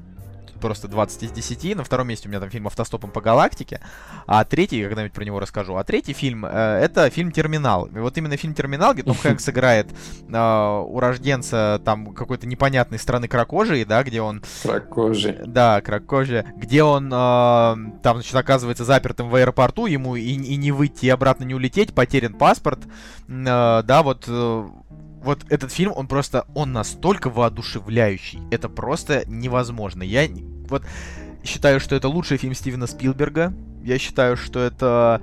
[0.62, 1.76] просто 20 из 10.
[1.76, 3.82] На втором месте у меня там фильм «Автостопом по галактике».
[4.28, 5.76] А третий, я когда-нибудь про него расскажу.
[5.76, 7.88] А третий фильм, э, это фильм «Терминал».
[7.88, 9.88] И вот именно фильм «Терминал», где Том Хэнкс играет
[10.30, 14.44] э, урожденца там какой-то непонятной страны кракожии, да, где он...
[14.64, 15.42] Кракожи.
[15.46, 16.46] Да, кракожи.
[16.56, 21.10] Где он э, там, значит, оказывается запертым в аэропорту, ему и, и не выйти, и
[21.10, 22.80] обратно не улететь, потерян паспорт.
[23.28, 24.30] Э, да, вот...
[25.22, 28.40] Э, вот этот фильм, он просто, он настолько воодушевляющий.
[28.52, 30.04] Это просто невозможно.
[30.04, 30.28] Я
[30.70, 30.84] вот
[31.44, 33.54] считаю, что это лучший фильм Стивена Спилберга.
[33.84, 35.22] Я считаю, что это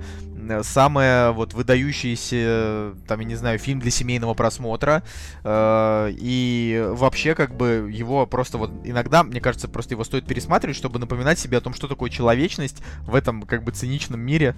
[0.63, 5.03] самое вот выдающийся, там, я не знаю, фильм для семейного просмотра.
[5.43, 10.75] Э, и вообще, как бы, его просто вот иногда, мне кажется, просто его стоит пересматривать,
[10.75, 14.55] чтобы напоминать себе о том, что такое человечность в этом, как бы, циничном мире.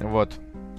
[0.00, 0.34] Вот.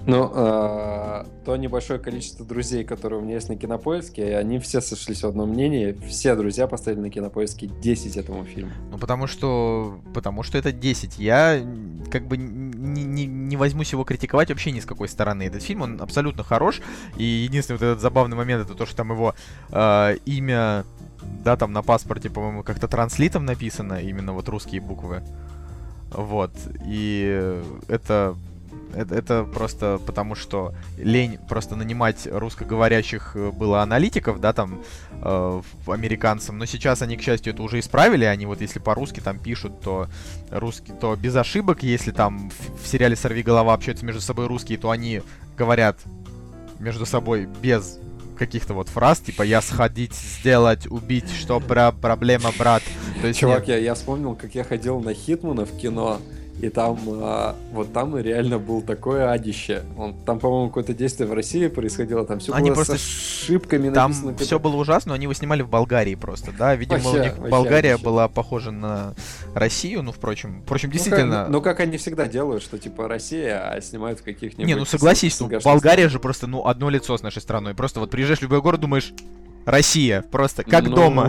[0.06, 5.22] Ну, э, то небольшое количество друзей, которые у меня есть на кинопоиске, они все сошлись
[5.22, 5.92] в одном мнении.
[6.08, 8.72] Все друзья поставили на кинопоиске 10 этому фильму.
[8.90, 10.00] Ну, потому что.
[10.14, 11.18] Потому что это 10.
[11.18, 11.62] Я
[12.10, 15.44] как бы не, не, возьмусь его критиковать вообще ни с какой стороны.
[15.44, 16.80] Этот фильм, он абсолютно хорош.
[17.16, 19.34] И единственный вот этот забавный момент это то, что там его
[19.70, 20.84] э, имя,
[21.44, 25.22] да, там на паспорте, по-моему, как-то транслитом написано, именно вот русские буквы.
[26.10, 26.52] Вот.
[26.86, 28.34] И это
[28.94, 34.82] это, это просто потому, что лень просто нанимать русскоговорящих э, было аналитиков, да, там,
[35.22, 36.58] э, американцам.
[36.58, 38.24] Но сейчас они, к счастью, это уже исправили.
[38.24, 40.08] Они вот если по-русски там пишут, то
[40.50, 41.82] русский, то без ошибок.
[41.82, 45.22] Если там в, в сериале «Сорви голова» общаются между собой русские, то они
[45.56, 45.98] говорят
[46.78, 47.98] между собой без
[48.40, 52.82] каких-то вот фраз, типа «я сходить, сделать, убить, что про проблема, брат».
[53.20, 53.68] То есть Чувак, нет...
[53.68, 56.20] я, я вспомнил, как я ходил на Хитмана в кино,
[56.60, 59.82] и там, а, вот там реально был такое адище.
[59.96, 62.98] Он, там, по-моему, какое-то действие в России происходило, там все они было просто...
[62.98, 66.74] с ошибками Там написано, все было ужасно, но они его снимали в Болгарии просто, да?
[66.74, 68.04] Видимо, вообще, у них вообще Болгария вообще.
[68.04, 69.14] была похожа на
[69.54, 71.42] Россию, ну, впрочем, впрочем, ну, действительно...
[71.42, 74.66] Как, ну, как они всегда делают, что, типа, Россия, а снимают в каких-нибудь...
[74.66, 77.74] Не, ну, согласись, ну, Болгария же просто, ну, одно лицо с нашей страной.
[77.74, 79.14] Просто вот приезжаешь в любой город, думаешь,
[79.66, 81.26] Россия, просто как ну, дома.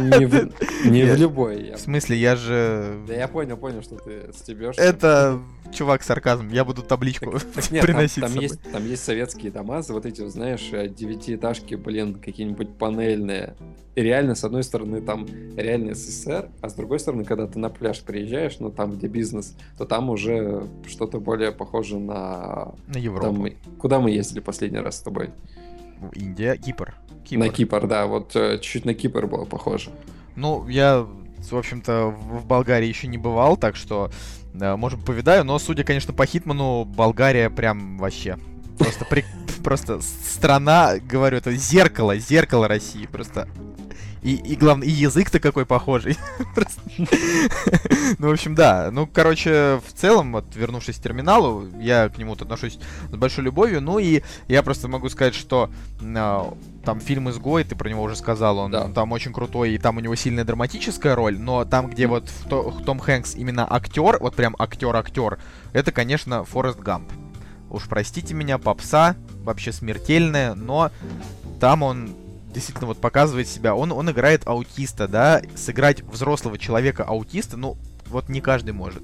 [0.00, 0.52] Не в,
[0.84, 1.72] не в любой.
[1.72, 2.98] В смысле, я же...
[3.06, 4.76] Да я понял, понял, что ты стебешь.
[4.78, 5.38] Это,
[5.72, 6.48] чувак, сарказм.
[6.48, 10.06] Я буду табличку так, так нет, приносить там, там, есть, там есть советские дома, вот
[10.06, 13.54] эти, знаешь, э, девятиэтажки, блин, какие-нибудь панельные.
[13.94, 15.26] И реально, с одной стороны, там
[15.56, 19.54] реально СССР, а с другой стороны, когда ты на пляж приезжаешь, ну, там, где бизнес,
[19.78, 22.74] то там уже что-то более похоже на...
[22.88, 23.34] На Европу.
[23.34, 25.30] Там, куда мы ездили последний раз с тобой?
[26.10, 26.94] Индия, Кипр.
[27.24, 27.40] Кипр.
[27.40, 29.90] На Кипр, да, вот э, чуть-чуть на Кипр было похоже.
[30.36, 31.06] Ну, я,
[31.50, 34.10] в общем-то, в Болгарии еще не бывал, так что,
[34.52, 38.36] да, может, повидаю, но, судя, конечно, по Хитману, Болгария прям вообще
[38.78, 39.24] Просто, при...
[39.62, 43.06] просто страна, говорю, это зеркало, зеркало России.
[43.06, 43.48] Просто
[44.24, 46.16] и, и главное, и язык-то какой похожий.
[48.18, 48.88] ну, в общем, да.
[48.90, 52.78] Ну, короче, в целом, вот, вернувшись к терминалу, я к нему отношусь
[53.10, 53.82] с большой любовью.
[53.82, 55.70] Ну, и я просто могу сказать, что
[56.02, 56.56] а,
[56.86, 58.84] там фильм «Изгой», ты про него уже сказал, он, да.
[58.84, 62.30] он там очень крутой, и там у него сильная драматическая роль, но там, где вот
[62.30, 65.38] в то, Том Хэнкс именно актер, вот прям актер-актер,
[65.74, 67.12] это, конечно, Форест Гамп.
[67.68, 70.90] Уж простите меня, попса, вообще смертельная, но
[71.60, 72.23] там он
[72.54, 73.74] действительно вот показывает себя.
[73.74, 77.76] Он, он играет аутиста, да, сыграть взрослого человека аутиста, ну,
[78.06, 79.02] вот не каждый может.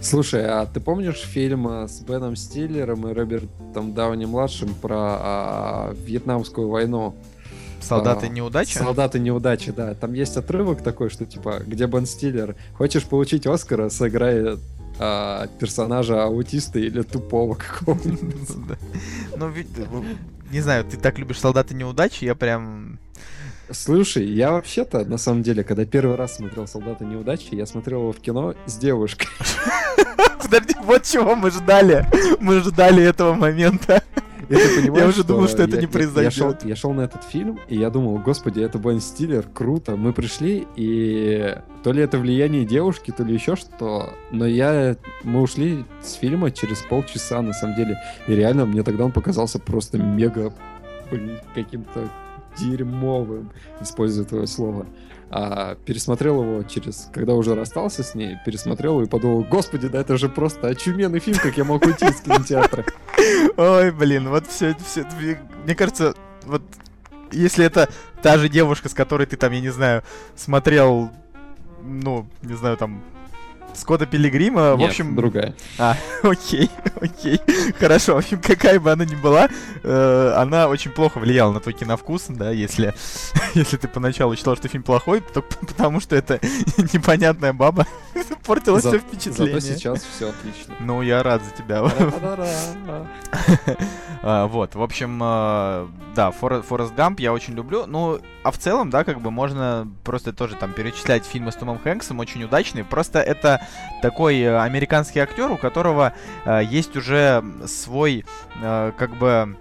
[0.00, 6.68] Слушай, а ты помнишь фильм э, с Беном Стиллером и Робертом Дауни-младшим про а, Вьетнамскую
[6.68, 7.16] войну?
[7.80, 8.76] Солдаты а, неудачи?
[8.76, 9.94] Солдаты неудачи, да.
[9.94, 14.58] Там есть отрывок такой, что типа, где Бен Стиллер, хочешь получить Оскара, сыграй
[15.00, 18.78] а, персонажа аутиста или тупого какого-нибудь.
[19.36, 20.04] Ну,
[20.50, 22.98] не знаю, ты так любишь солдаты неудачи, я прям...
[23.70, 28.12] Слушай, я вообще-то, на самом деле, когда первый раз смотрел «Солдаты неудачи», я смотрел его
[28.12, 29.28] в кино с девушкой.
[30.42, 32.06] Подожди, вот чего мы ждали.
[32.40, 34.02] Мы ждали этого момента.
[34.48, 36.64] Я уже думал, что это не произойдет.
[36.64, 39.96] Я шел на этот фильм, и я думал, господи, это Бен Стиллер, круто.
[39.96, 44.14] Мы пришли, и то ли это влияние девушки, то ли еще что.
[44.30, 44.96] Но я...
[45.22, 47.98] Мы ушли с фильма через полчаса, на самом деле.
[48.26, 50.52] И реально, мне тогда он показался просто мега,
[51.10, 52.08] блин, каким-то
[52.58, 54.86] дерьмовым, используя твое слово.
[55.30, 60.00] А пересмотрел его через, когда уже расстался с ней, пересмотрел его и подумал, господи, да
[60.00, 62.86] это же просто очуменный фильм, как я мог уйти из кинотеатра.
[63.56, 65.06] Ой, блин, вот все, все,
[65.64, 66.14] мне кажется,
[66.46, 66.62] вот
[67.30, 67.90] если это
[68.22, 70.02] та же девушка, с которой ты там, я не знаю,
[70.34, 71.10] смотрел,
[71.82, 73.02] ну, не знаю, там,
[73.74, 75.16] Скотта Пилигрима, Нет, в общем...
[75.16, 75.54] другая.
[75.78, 77.40] А, окей, окей.
[77.78, 79.48] Хорошо, в общем, какая бы она ни была,
[79.82, 82.94] э, она очень плохо влияла на твой киновкус, да, если,
[83.54, 86.40] если ты поначалу считал, что фильм плохой, то потому что это
[86.92, 87.86] непонятная баба
[88.48, 89.60] портила все впечатление.
[89.60, 90.74] Зато сейчас все отлично.
[90.80, 91.84] Ну, я рад за тебя.
[94.20, 97.86] А, вот, в общем, э, да, Форест Гамп я очень люблю.
[97.86, 101.78] Ну, а в целом, да, как бы можно просто тоже там перечислять фильмы с Томом
[101.78, 102.84] Хэнксом, очень удачные.
[102.84, 103.57] Просто это
[104.02, 106.12] такой э, американский актер, у которого
[106.44, 108.24] э, есть уже свой,
[108.62, 109.56] э, как бы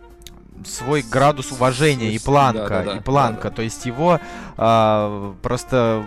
[0.65, 3.43] свой градус уважения и планка, да, да, да, и планка.
[3.43, 3.55] Да, да.
[3.55, 4.19] То есть его
[4.57, 6.03] э, просто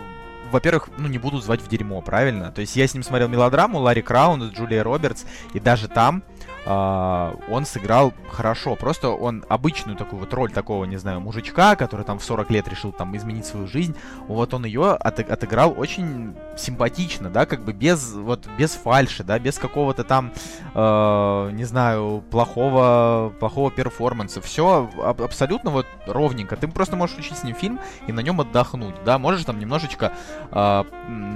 [0.50, 2.50] во-первых, ну, не будут звать в дерьмо, правильно?
[2.50, 5.24] То есть я с ним смотрел мелодраму Ларри Краун, Джулия Робертс,
[5.54, 6.22] и даже там
[6.66, 8.76] он сыграл хорошо.
[8.76, 12.68] Просто он обычную такую вот роль такого, не знаю, мужичка, который там в 40 лет
[12.68, 13.94] решил там изменить свою жизнь.
[14.26, 19.38] Вот он ее от отыграл очень симпатично, да, как бы без вот без фальши, да,
[19.38, 20.32] без какого-то там,
[20.74, 24.40] uh, не знаю, плохого плохого перформанса.
[24.40, 26.56] Все аб абсолютно вот ровненько.
[26.56, 30.12] Ты просто можешь учить с ним фильм и на нем отдохнуть, да, можешь там немножечко,
[30.50, 30.86] uh,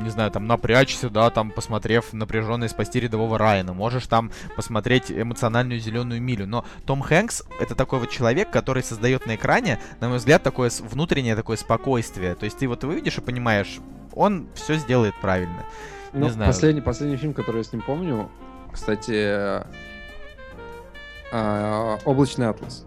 [0.03, 5.80] не знаю, там напрячься, да, там посмотрев напряженный спасти рядового Райана, можешь там посмотреть эмоциональную
[5.80, 6.46] зеленую милю.
[6.46, 10.70] Но Том Хэнкс это такой вот человек, который создает на экране, на мой взгляд, такое
[10.80, 12.34] внутреннее такое спокойствие.
[12.34, 13.78] То есть ты вот его видишь и понимаешь,
[14.12, 15.64] он все сделает правильно.
[16.12, 16.50] Ну, Не знаю.
[16.50, 18.30] Последний, последний фильм, который я с ним помню,
[18.72, 19.64] кстати, э,
[22.04, 22.86] Облачный атлас.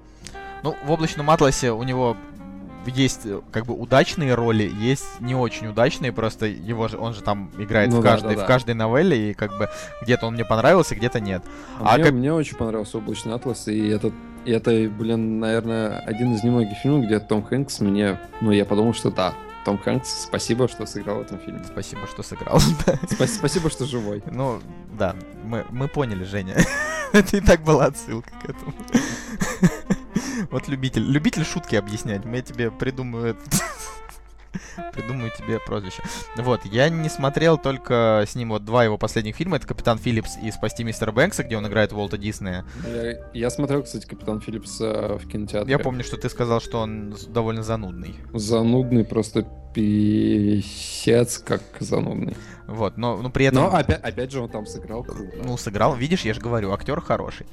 [0.63, 2.15] Ну, в облачном атласе у него
[2.91, 7.21] есть э, как бы удачные роли, есть не очень удачные, просто его же он же
[7.21, 9.69] там играет ну, в каждой да, да, в каждой новелле и как бы
[10.01, 11.43] где-то он мне понравился, где-то нет.
[11.79, 12.13] А, а мне, как...
[12.13, 14.13] мне очень понравился Облачный атлас и этот
[14.45, 18.93] и это, блин, наверное, один из немногих фильмов, где Том Хэнкс мне, ну я подумал,
[18.93, 19.33] что да,
[19.65, 21.61] том Хэнкс, спасибо, что сыграл в этом фильме.
[21.69, 22.57] Спасибо, что сыграл.
[23.09, 24.23] Спасибо, что живой.
[24.31, 24.61] Ну,
[24.97, 25.13] да,
[25.43, 26.55] мы, мы поняли, Женя.
[27.11, 28.73] Это и так была отсылка к этому.
[30.51, 31.03] Вот любитель.
[31.03, 32.25] Любитель шутки объяснять.
[32.25, 33.37] Мы тебе придумаю
[34.93, 36.01] Придумаю тебе прозвище.
[36.37, 39.57] Вот, я не смотрел только с ним вот два его последних фильма.
[39.57, 42.65] Это «Капитан Филлипс» и «Спасти мистера Бэнкса», где он играет Уолта Диснея.
[42.85, 45.71] Я, я смотрел, кстати, «Капитан Филлипс» э, в кинотеатре.
[45.71, 48.15] Я помню, что ты сказал, что он довольно занудный.
[48.33, 52.35] Занудный, просто писец как занудный.
[52.67, 53.63] Вот, но, но при этом...
[53.63, 55.37] Но опять, опять же он там сыграл круто.
[55.41, 57.47] Ну, сыграл, видишь, я же говорю, актер хороший.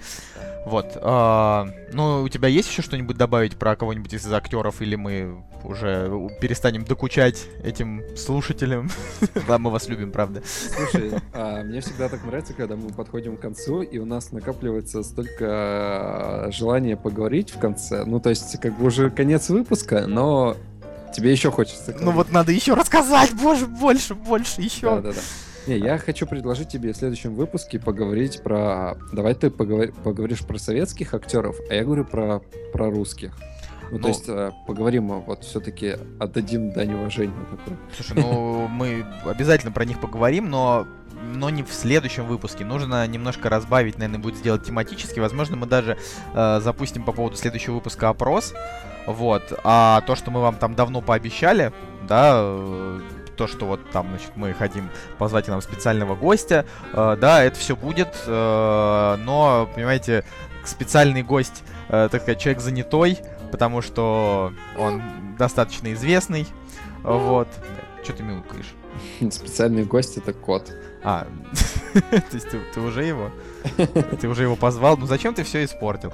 [0.66, 0.98] Вот.
[1.00, 6.10] А, ну, у тебя есть еще что-нибудь добавить про кого-нибудь из актеров, или мы уже
[6.40, 8.90] перестанем докучать этим слушателям?
[9.46, 10.42] Да, мы вас любим, правда.
[10.44, 15.02] Слушай, а, мне всегда так нравится, когда мы подходим к концу, и у нас накапливается
[15.02, 18.04] столько а, желания поговорить в конце.
[18.04, 20.56] Ну, то есть, как бы уже конец выпуска, но
[21.14, 21.96] тебе еще хочется.
[22.00, 24.96] Ну вот надо еще рассказать, боже, больше, больше, еще.
[24.96, 25.20] Да, да, да.
[25.66, 28.98] Не, я хочу предложить тебе в следующем выпуске поговорить про...
[29.12, 29.92] Давай ты поговор...
[30.04, 32.42] поговоришь про советских актеров, а я говорю про,
[32.72, 33.34] про русских.
[33.90, 37.32] Ну, ну, то есть э, поговорим, вот все-таки отдадим дань уважения.
[37.96, 40.86] Слушай, ну мы обязательно про них поговорим, но
[41.32, 42.64] но не в следующем выпуске.
[42.64, 45.20] Нужно немножко разбавить, наверное, будет сделать тематически.
[45.20, 45.96] Возможно, мы даже
[46.34, 48.52] э, запустим по поводу следующего выпуска опрос.
[49.06, 49.58] Вот.
[49.64, 53.00] А то, что мы вам там давно пообещали, да, э,
[53.36, 54.88] то, что вот там, значит, мы хотим
[55.18, 60.24] позвать нам специального гостя, э, да, это все будет, э, но, понимаете,
[60.64, 63.18] специальный гость, э, так сказать, человек занятой,
[63.50, 65.02] потому что он
[65.38, 66.46] достаточно известный,
[67.02, 67.48] вот.
[68.02, 68.74] Что ты мяукаешь?
[69.30, 70.70] Специальный гость это кот.
[71.02, 71.26] А,
[71.92, 73.30] то есть ты, ты уже его?
[74.20, 76.12] Ты уже его позвал, ну зачем ты все испортил?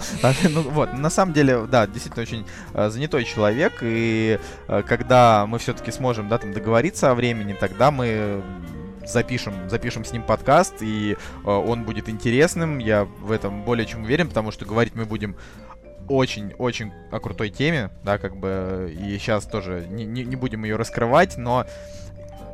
[0.51, 4.38] Ну вот, на самом деле, да, действительно очень э, занятой человек, и
[4.68, 8.42] э, когда мы все-таки сможем, да, там договориться о времени, тогда мы
[9.07, 14.05] запишем, запишем с ним подкаст, и э, он будет интересным, я в этом более чем
[14.05, 15.36] уверен, потому что говорить мы будем
[16.09, 20.76] очень-очень о крутой теме, да, как бы, и сейчас тоже не, не, не будем ее
[20.76, 21.66] раскрывать, но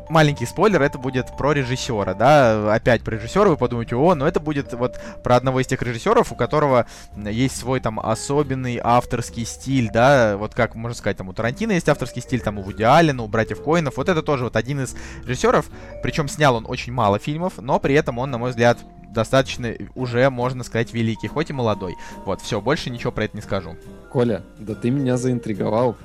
[0.09, 4.41] маленький спойлер, это будет про режиссера, да, опять про режиссера, вы подумаете, о, но это
[4.41, 6.87] будет вот про одного из тех режиссеров, у которого
[7.17, 11.89] есть свой там особенный авторский стиль, да, вот как можно сказать, там у Тарантино есть
[11.89, 14.97] авторский стиль, там у Вуди Аллена, у братьев Коинов, вот это тоже вот один из
[15.25, 15.67] режиссеров,
[16.03, 18.79] причем снял он очень мало фильмов, но при этом он, на мой взгляд,
[19.17, 21.97] достаточно уже, можно сказать, великий, хоть и молодой.
[22.27, 23.77] Вот, все, больше ничего про это не скажу.
[24.13, 25.97] Коля, да ты меня заинтриговал.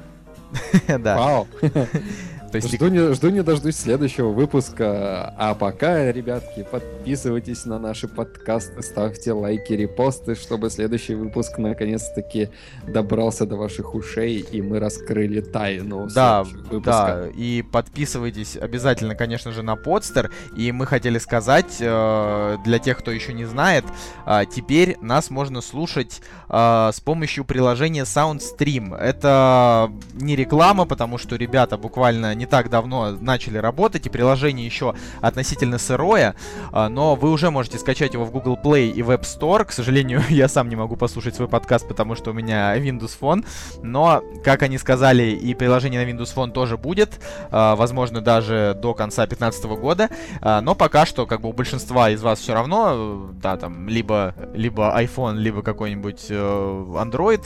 [0.87, 1.17] Да.
[1.17, 1.47] Вау.
[2.51, 5.33] То есть жду, не, жду не дождусь следующего выпуска.
[5.37, 12.49] А пока, ребятки, подписывайтесь на наши подкасты, ставьте лайки, репосты, чтобы следующий выпуск наконец-таки
[12.85, 16.81] добрался до ваших ушей, и мы раскрыли тайну да, выпуска.
[16.83, 20.29] Да, и подписывайтесь обязательно, конечно же, на подстер.
[20.57, 23.85] И мы хотели сказать, э, для тех, кто еще не знает,
[24.25, 28.97] э, теперь нас можно слушать э, с помощью приложения SoundStream.
[28.97, 34.95] Это не реклама, потому что ребята буквально не так давно начали работать, и приложение еще
[35.21, 36.35] относительно сырое,
[36.71, 39.63] а, но вы уже можете скачать его в Google Play и App Store.
[39.63, 43.45] К сожалению, я сам не могу послушать свой подкаст, потому что у меня Windows Phone,
[43.83, 47.19] но, как они сказали, и приложение на Windows Phone тоже будет,
[47.51, 50.09] а, возможно, даже до конца 2015 года,
[50.41, 54.33] а, но пока что, как бы у большинства из вас все равно, да, там, либо,
[54.55, 57.43] либо iPhone, либо какой-нибудь э, Android,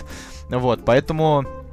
[0.50, 1.65] вот, поэтому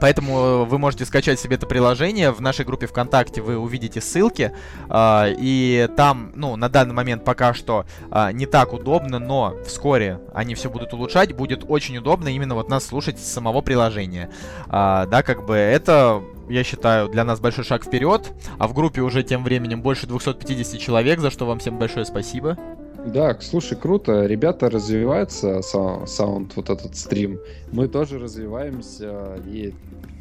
[0.00, 2.32] Поэтому вы можете скачать себе это приложение.
[2.32, 4.52] В нашей группе ВКонтакте вы увидите ссылки.
[4.88, 10.18] а, И там, ну, на данный момент пока что а, не так удобно, но вскоре
[10.34, 11.34] они все будут улучшать.
[11.34, 14.30] Будет очень удобно именно вот нас слушать с самого приложения.
[14.68, 18.32] А, Да, как бы это я считаю, для нас большой шаг вперед.
[18.58, 22.58] А в группе уже тем временем больше 250 человек, за что вам всем большое спасибо.
[23.06, 24.26] Да, слушай, круто.
[24.26, 27.40] Ребята развиваются, са- саунд, вот этот стрим.
[27.72, 29.74] Мы тоже развиваемся, и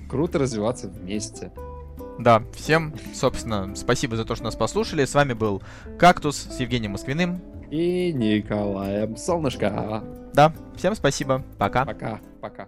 [0.10, 1.52] круто развиваться вместе.
[2.20, 5.06] Да, всем, собственно, спасибо за то, что нас послушали.
[5.06, 5.62] С вами был
[5.98, 7.40] Кактус с Евгением Москвиным.
[7.70, 10.04] И Николаем Солнышко.
[10.34, 11.44] Да, всем спасибо.
[11.58, 11.86] Пока.
[11.86, 12.68] Пока, пока.